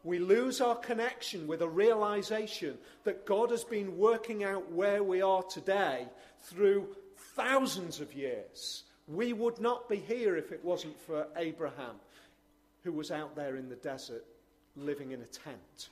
we 0.05 0.19
lose 0.19 0.61
our 0.61 0.77
connection 0.77 1.47
with 1.47 1.63
a 1.63 1.69
realization 1.69 2.77
that 3.05 3.25
God 3.27 3.51
has 3.51 3.65
been 3.65 3.97
working 3.97 4.43
out 4.43 4.73
where 4.73 5.03
we 5.03 5.23
are 5.23 5.43
today 5.45 6.09
through 6.41 6.89
thousands 7.37 8.01
of 8.01 8.13
years. 8.13 8.85
We 9.07 9.33
would 9.33 9.61
not 9.61 9.89
be 9.89 9.97
here 9.97 10.37
if 10.37 10.53
it 10.53 10.65
wasn't 10.65 11.01
for 11.01 11.27
Abraham, 11.37 11.97
who 12.83 12.93
was 12.93 13.11
out 13.11 13.37
there 13.37 13.57
in 13.57 13.69
the 13.69 13.77
desert 13.77 14.25
living 14.77 15.13
in 15.13 15.23
a 15.23 15.27
tent. 15.27 15.89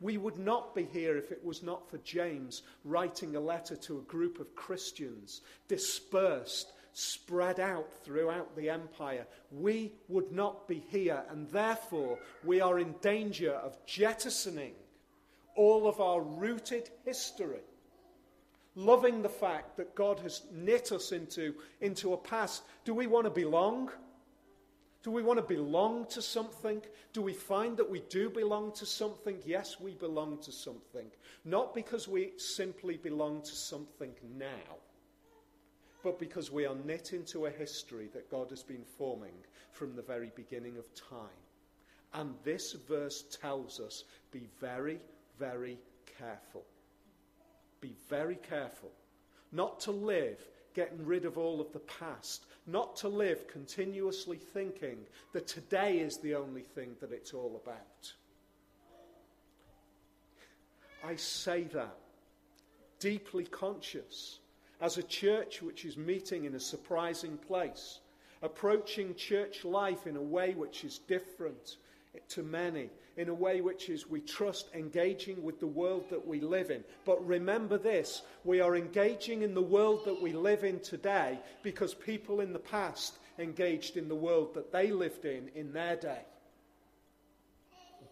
We 0.00 0.16
would 0.16 0.38
not 0.38 0.74
be 0.74 0.84
here 0.84 1.16
if 1.16 1.30
it 1.30 1.44
was 1.44 1.62
not 1.62 1.88
for 1.90 1.98
James 1.98 2.62
writing 2.84 3.36
a 3.36 3.40
letter 3.40 3.76
to 3.76 3.98
a 3.98 4.02
group 4.10 4.40
of 4.40 4.54
Christians 4.54 5.42
dispersed 5.68 6.72
spread 6.92 7.60
out 7.60 7.92
throughout 8.04 8.54
the 8.56 8.70
empire, 8.70 9.26
we 9.50 9.92
would 10.08 10.32
not 10.32 10.66
be 10.68 10.82
here. 10.90 11.22
And 11.30 11.48
therefore, 11.50 12.18
we 12.44 12.60
are 12.60 12.78
in 12.78 12.94
danger 13.00 13.52
of 13.52 13.84
jettisoning 13.86 14.74
all 15.56 15.88
of 15.88 16.00
our 16.00 16.20
rooted 16.20 16.90
history. 17.04 17.60
Loving 18.74 19.20
the 19.20 19.28
fact 19.28 19.76
that 19.76 19.94
God 19.94 20.20
has 20.20 20.42
knit 20.52 20.92
us 20.92 21.12
into, 21.12 21.54
into 21.80 22.12
a 22.12 22.16
past. 22.16 22.62
Do 22.84 22.94
we 22.94 23.06
want 23.06 23.24
to 23.24 23.30
belong? 23.30 23.90
Do 25.02 25.10
we 25.10 25.22
want 25.22 25.38
to 25.38 25.54
belong 25.54 26.06
to 26.10 26.22
something? 26.22 26.80
Do 27.12 27.22
we 27.22 27.32
find 27.32 27.76
that 27.78 27.90
we 27.90 28.00
do 28.08 28.30
belong 28.30 28.72
to 28.72 28.86
something? 28.86 29.38
Yes, 29.44 29.80
we 29.80 29.94
belong 29.94 30.38
to 30.42 30.52
something. 30.52 31.06
Not 31.44 31.74
because 31.74 32.06
we 32.06 32.32
simply 32.36 32.96
belong 32.96 33.42
to 33.42 33.50
something 33.50 34.12
now 34.38 34.78
but 36.02 36.18
because 36.18 36.50
we 36.50 36.66
are 36.66 36.74
knit 36.84 37.12
into 37.12 37.46
a 37.46 37.50
history 37.50 38.08
that 38.12 38.30
God 38.30 38.50
has 38.50 38.62
been 38.62 38.84
forming 38.98 39.34
from 39.72 39.94
the 39.94 40.02
very 40.02 40.30
beginning 40.34 40.76
of 40.78 40.94
time. 40.94 41.28
And 42.14 42.34
this 42.42 42.72
verse 42.72 43.24
tells 43.40 43.80
us 43.80 44.04
be 44.32 44.46
very, 44.60 45.00
very 45.38 45.78
careful. 46.18 46.64
Be 47.80 47.94
very 48.08 48.36
careful. 48.36 48.90
Not 49.52 49.80
to 49.80 49.90
live 49.90 50.38
getting 50.74 51.04
rid 51.04 51.24
of 51.24 51.36
all 51.36 51.60
of 51.60 51.72
the 51.72 51.80
past, 51.80 52.46
not 52.66 52.96
to 52.96 53.08
live 53.08 53.48
continuously 53.48 54.36
thinking 54.36 54.98
that 55.32 55.46
today 55.46 55.98
is 55.98 56.18
the 56.18 56.34
only 56.34 56.62
thing 56.62 56.94
that 57.00 57.12
it's 57.12 57.32
all 57.32 57.60
about. 57.62 58.12
I 61.02 61.16
say 61.16 61.64
that 61.72 61.96
deeply 62.98 63.44
conscious 63.44 64.38
as 64.80 64.98
a 64.98 65.02
church 65.02 65.62
which 65.62 65.84
is 65.84 65.96
meeting 65.96 66.44
in 66.44 66.54
a 66.54 66.60
surprising 66.60 67.36
place, 67.36 68.00
approaching 68.42 69.14
church 69.14 69.64
life 69.64 70.06
in 70.06 70.16
a 70.16 70.22
way 70.22 70.54
which 70.54 70.84
is 70.84 70.98
different 70.98 71.76
to 72.28 72.42
many, 72.42 72.90
in 73.16 73.28
a 73.28 73.34
way 73.34 73.60
which 73.60 73.88
is, 73.88 74.08
we 74.08 74.20
trust, 74.20 74.68
engaging 74.74 75.42
with 75.42 75.60
the 75.60 75.66
world 75.66 76.08
that 76.10 76.26
we 76.26 76.40
live 76.40 76.70
in. 76.70 76.82
But 77.04 77.24
remember 77.26 77.78
this 77.78 78.22
we 78.44 78.60
are 78.60 78.76
engaging 78.76 79.42
in 79.42 79.54
the 79.54 79.62
world 79.62 80.04
that 80.06 80.20
we 80.20 80.32
live 80.32 80.64
in 80.64 80.80
today 80.80 81.38
because 81.62 81.94
people 81.94 82.40
in 82.40 82.52
the 82.52 82.58
past 82.58 83.18
engaged 83.38 83.96
in 83.96 84.08
the 84.08 84.14
world 84.14 84.54
that 84.54 84.72
they 84.72 84.90
lived 84.90 85.24
in 85.24 85.50
in 85.54 85.72
their 85.72 85.96
day. 85.96 86.22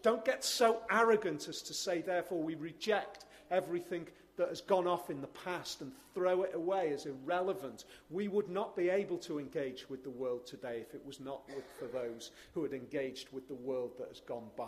Don't 0.01 0.23
get 0.23 0.45
so 0.45 0.81
arrogant 0.89 1.47
as 1.49 1.61
to 1.63 1.73
say, 1.73 2.01
therefore, 2.01 2.41
we 2.41 2.55
reject 2.55 3.25
everything 3.51 4.07
that 4.39 4.47
has 4.49 4.61
gone 4.61 4.87
off 4.87 5.09
in 5.09 5.19
the 5.19 5.27
past 5.27 5.81
and 5.81 5.91
throw 6.13 6.43
it 6.43 6.55
away 6.55 6.93
as 6.93 7.05
irrelevant. 7.05 7.83
We 8.09 8.29
would 8.29 8.49
not 8.49 8.73
be 8.73 8.89
able 8.89 9.17
to 9.19 9.37
engage 9.37 9.89
with 9.89 10.01
the 10.01 10.09
world 10.09 10.47
today 10.47 10.79
if 10.79 10.95
it 10.95 11.05
was 11.05 11.19
not 11.19 11.41
for 11.77 11.87
those 11.87 12.31
who 12.53 12.63
had 12.63 12.71
engaged 12.71 13.27
with 13.33 13.49
the 13.49 13.53
world 13.53 13.91
that 13.99 14.07
has 14.07 14.21
gone 14.21 14.47
by. 14.57 14.63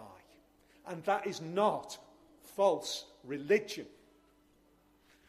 And 0.88 1.02
that 1.06 1.26
is 1.26 1.42
not 1.42 1.98
false 2.44 3.06
religion. 3.24 3.86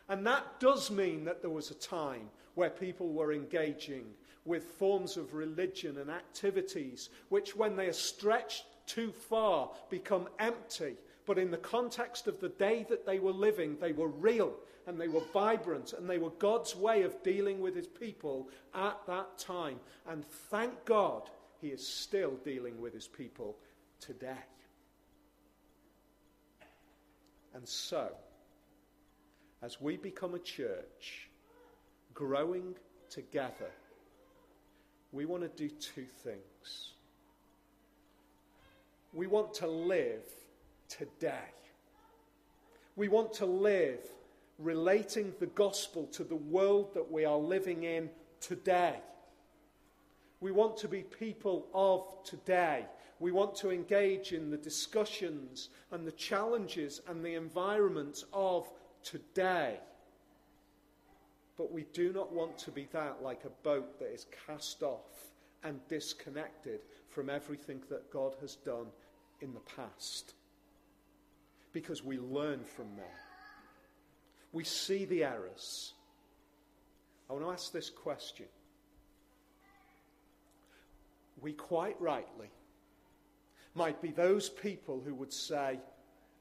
And 0.08 0.26
that 0.26 0.58
does 0.58 0.90
mean 0.90 1.24
that 1.24 1.40
there 1.40 1.48
was 1.48 1.70
a 1.70 1.74
time 1.74 2.28
where 2.54 2.70
people 2.70 3.12
were 3.12 3.32
engaging 3.32 4.06
with 4.44 4.64
forms 4.64 5.16
of 5.16 5.34
religion 5.34 5.98
and 5.98 6.10
activities 6.10 7.10
which, 7.28 7.54
when 7.54 7.76
they 7.76 7.86
are 7.86 7.92
stretched 7.92 8.64
too 8.86 9.12
far, 9.12 9.70
become 9.88 10.28
empty. 10.40 10.96
But 11.26 11.38
in 11.38 11.50
the 11.50 11.56
context 11.56 12.26
of 12.26 12.40
the 12.40 12.48
day 12.48 12.84
that 12.88 13.06
they 13.06 13.18
were 13.18 13.32
living, 13.32 13.76
they 13.80 13.92
were 13.92 14.08
real 14.08 14.54
and 14.86 15.00
they 15.00 15.08
were 15.08 15.22
vibrant 15.32 15.92
and 15.92 16.08
they 16.08 16.18
were 16.18 16.30
God's 16.30 16.74
way 16.74 17.02
of 17.02 17.22
dealing 17.22 17.60
with 17.60 17.76
his 17.76 17.86
people 17.86 18.48
at 18.74 18.98
that 19.06 19.38
time. 19.38 19.78
And 20.08 20.24
thank 20.24 20.84
God 20.84 21.30
he 21.60 21.68
is 21.68 21.86
still 21.86 22.32
dealing 22.44 22.80
with 22.80 22.92
his 22.92 23.06
people 23.06 23.56
today. 24.00 24.44
And 27.54 27.68
so, 27.68 28.10
as 29.62 29.80
we 29.80 29.96
become 29.96 30.34
a 30.34 30.40
church 30.40 31.28
growing 32.14 32.74
together, 33.10 33.70
we 35.12 35.26
want 35.26 35.42
to 35.42 35.48
do 35.48 35.72
two 35.74 36.06
things. 36.24 36.92
We 39.12 39.26
want 39.26 39.54
to 39.54 39.66
live 39.66 40.24
today. 40.98 41.50
We 42.96 43.08
want 43.08 43.32
to 43.34 43.46
live 43.46 44.00
relating 44.58 45.32
the 45.40 45.46
gospel 45.46 46.06
to 46.12 46.24
the 46.24 46.36
world 46.36 46.94
that 46.94 47.10
we 47.10 47.24
are 47.24 47.38
living 47.38 47.84
in 47.84 48.10
today. 48.40 48.96
We 50.40 50.52
want 50.52 50.76
to 50.78 50.88
be 50.88 51.02
people 51.02 51.66
of 51.72 52.22
today. 52.24 52.86
We 53.20 53.32
want 53.32 53.54
to 53.56 53.70
engage 53.70 54.32
in 54.32 54.50
the 54.50 54.56
discussions 54.56 55.68
and 55.92 56.06
the 56.06 56.12
challenges 56.12 57.00
and 57.08 57.24
the 57.24 57.34
environments 57.34 58.24
of 58.32 58.68
today. 59.04 59.78
But 61.56 61.72
we 61.72 61.86
do 61.92 62.12
not 62.12 62.32
want 62.32 62.58
to 62.58 62.70
be 62.70 62.88
that 62.92 63.22
like 63.22 63.44
a 63.44 63.62
boat 63.62 63.98
that 64.00 64.12
is 64.12 64.26
cast 64.46 64.82
off 64.82 65.30
and 65.62 65.80
disconnected 65.88 66.80
from 67.08 67.30
everything 67.30 67.80
that 67.88 68.10
God 68.10 68.34
has 68.40 68.56
done 68.56 68.86
in 69.40 69.54
the 69.54 69.60
past. 69.60 70.34
Because 71.72 72.04
we 72.04 72.18
learn 72.18 72.64
from 72.64 72.86
them. 72.96 73.06
We 74.52 74.64
see 74.64 75.04
the 75.04 75.24
errors. 75.24 75.94
I 77.28 77.32
want 77.32 77.44
to 77.46 77.50
ask 77.52 77.72
this 77.72 77.88
question. 77.88 78.46
We 81.40 81.52
quite 81.52 82.00
rightly 82.00 82.50
might 83.74 84.02
be 84.02 84.10
those 84.10 84.48
people 84.48 85.02
who 85.04 85.14
would 85.14 85.32
say 85.32 85.80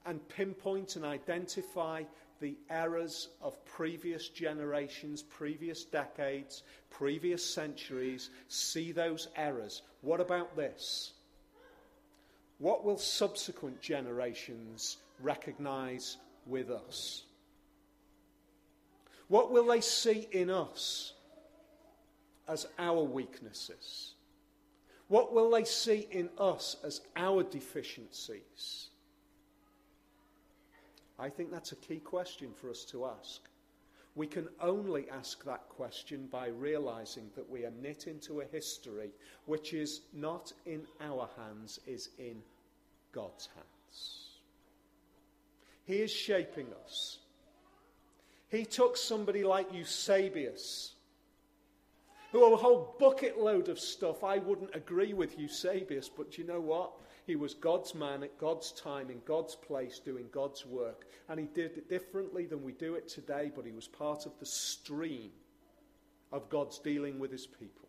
and 0.04 0.26
pinpoint 0.28 0.96
and 0.96 1.04
identify 1.04 2.02
the 2.40 2.56
errors 2.68 3.28
of 3.40 3.64
previous 3.64 4.28
generations, 4.28 5.22
previous 5.22 5.84
decades, 5.84 6.64
previous 6.90 7.44
centuries, 7.44 8.30
see 8.48 8.92
those 8.92 9.28
errors. 9.36 9.82
What 10.00 10.20
about 10.20 10.56
this? 10.56 11.12
What 12.58 12.84
will 12.84 12.98
subsequent 12.98 13.80
generations 13.80 14.98
recognize 15.20 16.16
with 16.46 16.70
us? 16.70 17.24
What 19.28 19.50
will 19.50 19.66
they 19.66 19.80
see 19.80 20.28
in 20.32 20.50
us 20.50 21.14
as 22.48 22.66
our 22.78 23.02
weaknesses? 23.02 24.14
What 25.08 25.32
will 25.32 25.50
they 25.50 25.64
see 25.64 26.06
in 26.10 26.28
us 26.38 26.76
as 26.84 27.00
our 27.16 27.42
deficiencies? 27.42 28.88
I 31.18 31.28
think 31.28 31.50
that's 31.50 31.72
a 31.72 31.76
key 31.76 31.98
question 31.98 32.50
for 32.54 32.68
us 32.68 32.84
to 32.86 33.06
ask. 33.06 33.42
We 34.14 34.26
can 34.26 34.48
only 34.60 35.08
ask 35.08 35.44
that 35.44 35.68
question 35.68 36.28
by 36.30 36.48
realizing 36.48 37.30
that 37.34 37.48
we 37.48 37.64
are 37.64 37.72
knit 37.80 38.06
into 38.06 38.40
a 38.40 38.46
history 38.46 39.10
which 39.46 39.72
is 39.72 40.02
not 40.12 40.52
in 40.66 40.86
our 41.00 41.30
hands, 41.38 41.80
is 41.86 42.10
in 42.18 42.42
God's 43.12 43.48
hands. 43.54 43.71
He 45.84 45.96
is 45.96 46.10
shaping 46.10 46.66
us. 46.84 47.18
He 48.48 48.64
took 48.64 48.96
somebody 48.96 49.44
like 49.44 49.72
Eusebius 49.72 50.94
who 52.32 52.50
a 52.50 52.56
whole 52.56 52.96
bucket 52.98 53.38
load 53.38 53.68
of 53.68 53.78
stuff. 53.78 54.24
I 54.24 54.38
wouldn't 54.38 54.74
agree 54.74 55.12
with 55.12 55.38
Eusebius, 55.38 56.08
but 56.08 56.38
you 56.38 56.44
know 56.44 56.60
what? 56.60 56.92
He 57.26 57.36
was 57.36 57.52
God's 57.52 57.94
man 57.94 58.22
at 58.22 58.38
God's 58.38 58.72
time, 58.72 59.10
in 59.10 59.20
God's 59.26 59.54
place, 59.54 59.98
doing 59.98 60.24
God's 60.32 60.64
work. 60.64 61.06
And 61.28 61.38
he 61.38 61.46
did 61.46 61.76
it 61.76 61.90
differently 61.90 62.46
than 62.46 62.64
we 62.64 62.72
do 62.72 62.94
it 62.94 63.06
today, 63.06 63.52
but 63.54 63.66
he 63.66 63.70
was 63.70 63.86
part 63.86 64.24
of 64.24 64.32
the 64.40 64.46
stream 64.46 65.30
of 66.32 66.48
God's 66.48 66.78
dealing 66.78 67.18
with 67.18 67.30
his 67.30 67.46
people. 67.46 67.88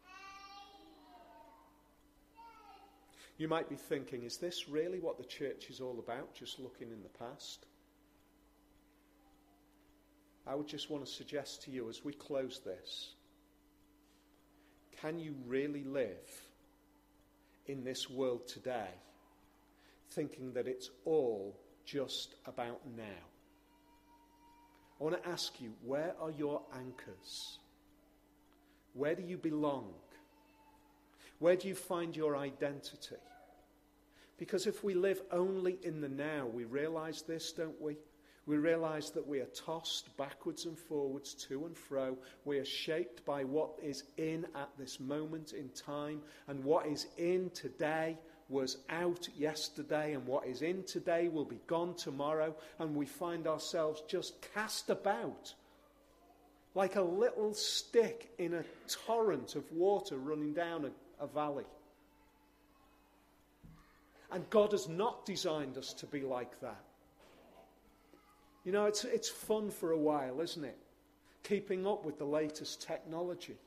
You 3.38 3.48
might 3.48 3.70
be 3.70 3.76
thinking, 3.76 4.24
is 4.24 4.38
this 4.38 4.68
really 4.68 5.00
what 5.00 5.18
the 5.18 5.24
church 5.24 5.70
is 5.70 5.80
all 5.80 6.00
about, 6.00 6.36
just 6.36 6.60
looking 6.60 6.92
in 6.92 7.02
the 7.02 7.10
past? 7.18 7.66
I 10.46 10.56
would 10.56 10.68
just 10.68 10.90
want 10.90 11.06
to 11.06 11.12
suggest 11.12 11.64
to 11.64 11.72
you 11.72 11.90
as 11.90 12.04
we 12.04 12.14
close 12.14 12.60
this 12.66 13.14
can 15.04 15.20
you 15.20 15.36
really 15.46 15.84
live 15.84 16.48
in 17.66 17.84
this 17.84 18.10
world 18.10 18.48
today 18.48 18.88
thinking 20.12 20.54
that 20.54 20.66
it's 20.66 20.92
all 21.04 21.60
just 21.84 22.36
about 22.46 22.80
now? 22.96 23.04
I 25.00 25.04
want 25.04 25.22
to 25.22 25.30
ask 25.30 25.60
you 25.60 25.74
where 25.84 26.14
are 26.22 26.32
your 26.32 26.62
anchors? 26.74 27.58
Where 28.94 29.14
do 29.14 29.24
you 29.24 29.38
belong? 29.38 29.94
Where 31.40 31.58
do 31.58 31.68
you 31.68 31.76
find 31.76 32.16
your 32.16 32.38
identity? 32.38 33.18
Because 34.38 34.68
if 34.68 34.86
we 34.86 34.94
live 34.94 35.22
only 35.32 35.80
in 35.84 36.00
the 36.00 36.08
now, 36.08 36.46
we 36.46 36.64
realize 36.64 37.24
this, 37.24 37.52
don't 37.52 37.82
we? 37.82 37.98
We 38.46 38.58
realize 38.58 39.10
that 39.12 39.26
we 39.26 39.40
are 39.40 39.48
tossed 39.48 40.16
backwards 40.18 40.66
and 40.66 40.78
forwards, 40.78 41.34
to 41.48 41.66
and 41.66 41.78
fro. 41.78 42.18
We 42.44 42.58
are 42.58 42.66
shaped 42.66 43.24
by 43.26 43.46
what 43.46 43.72
is 43.82 44.04
in 44.18 44.46
at 44.54 44.70
this 44.78 45.00
moment 45.00 45.54
in 45.54 45.70
time. 45.70 46.22
And 46.48 46.64
what 46.64 46.86
is 46.86 47.08
in 47.18 47.52
today 47.52 48.18
was 48.50 48.78
out 48.90 49.30
yesterday, 49.38 50.14
and 50.14 50.26
what 50.28 50.46
is 50.46 50.62
in 50.62 50.84
today 50.84 51.30
will 51.30 51.46
be 51.46 51.62
gone 51.68 51.96
tomorrow. 51.96 52.54
And 52.80 52.96
we 52.96 53.06
find 53.06 53.48
ourselves 53.48 54.04
just 54.08 54.34
cast 54.54 54.90
about 54.90 55.54
like 56.76 56.96
a 56.96 57.02
little 57.02 57.54
stick 57.54 58.32
in 58.40 58.56
a 58.56 58.64
torrent 58.88 59.56
of 59.56 59.72
water 59.72 60.18
running 60.18 60.54
down 60.54 60.86
a, 60.86 61.24
a 61.24 61.28
valley. 61.28 61.66
And 64.32 64.50
God 64.50 64.72
has 64.72 64.90
not 64.90 65.26
designed 65.26 65.78
us 65.78 65.94
to 65.94 66.08
be 66.08 66.22
like 66.22 66.60
that. 66.62 66.84
You 68.64 68.72
know, 68.72 68.86
it's, 68.86 69.04
it's 69.04 69.30
fun 69.30 69.70
for 69.70 69.92
a 69.92 69.98
while, 69.98 70.40
isn't 70.40 70.64
it? 70.64 70.78
Keeping 71.44 71.86
up 71.86 72.06
with 72.06 72.18
the 72.18 72.26
latest 72.26 72.82
technology. 72.82 73.58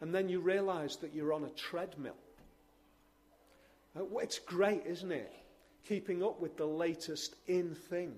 And 0.00 0.14
then 0.14 0.28
you 0.28 0.40
realize 0.40 0.96
that 0.96 1.14
you're 1.14 1.34
on 1.34 1.44
a 1.44 1.50
treadmill. 1.50 2.16
Uh, 3.94 4.04
it's 4.18 4.38
great, 4.38 4.86
isn't 4.86 5.12
it? 5.12 5.32
Keeping 5.86 6.22
up 6.22 6.40
with 6.40 6.56
the 6.56 6.66
latest 6.66 7.34
in 7.48 7.74
thing. 7.74 8.14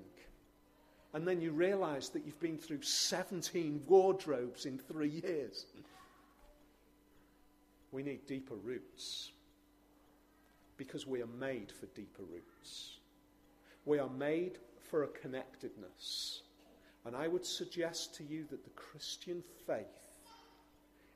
And 1.14 1.26
then 1.26 1.40
you 1.40 1.50
realize 1.50 2.09
that 2.11 2.24
you've 2.24 2.40
been 2.40 2.57
through 2.57 2.83
17 2.83 3.83
wardrobes 3.87 4.64
in 4.64 4.78
three 4.78 5.22
years. 5.24 5.66
We 7.90 8.02
need 8.02 8.26
deeper 8.26 8.55
roots 8.55 9.33
because 10.76 11.07
we 11.07 11.20
are 11.20 11.28
made 11.38 11.70
for 11.70 11.87
deeper 11.87 12.22
roots. 12.22 12.96
We 13.85 13.98
are 13.98 14.09
made 14.09 14.59
for 14.92 15.05
a 15.05 15.09
connectedness. 15.09 16.43
And 17.07 17.16
I 17.16 17.26
would 17.26 17.47
suggest 17.47 18.14
to 18.16 18.24
you 18.24 18.45
that 18.51 18.62
the 18.62 18.70
Christian 18.76 19.43
faith 19.66 19.86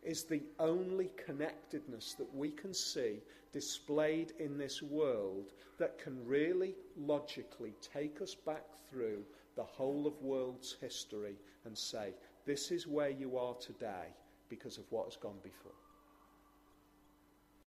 is 0.02 0.24
the 0.24 0.42
only 0.58 1.10
connectedness 1.26 2.14
that 2.14 2.34
we 2.34 2.48
can 2.48 2.72
see 2.72 3.20
displayed 3.52 4.32
in 4.38 4.56
this 4.56 4.80
world 4.80 5.52
that 5.78 5.98
can 5.98 6.26
really 6.26 6.74
logically 6.96 7.74
take 7.92 8.22
us 8.22 8.34
back 8.34 8.64
through 8.88 9.22
the 9.56 9.62
whole 9.62 10.06
of 10.06 10.22
world's 10.22 10.76
history 10.80 11.36
and 11.66 11.76
say, 11.76 12.14
this 12.46 12.70
is 12.70 12.86
where 12.86 13.10
you 13.10 13.36
are 13.36 13.54
today 13.56 14.06
because 14.48 14.78
of 14.78 14.84
what 14.88 15.04
has 15.04 15.16
gone 15.16 15.38
before. 15.42 15.72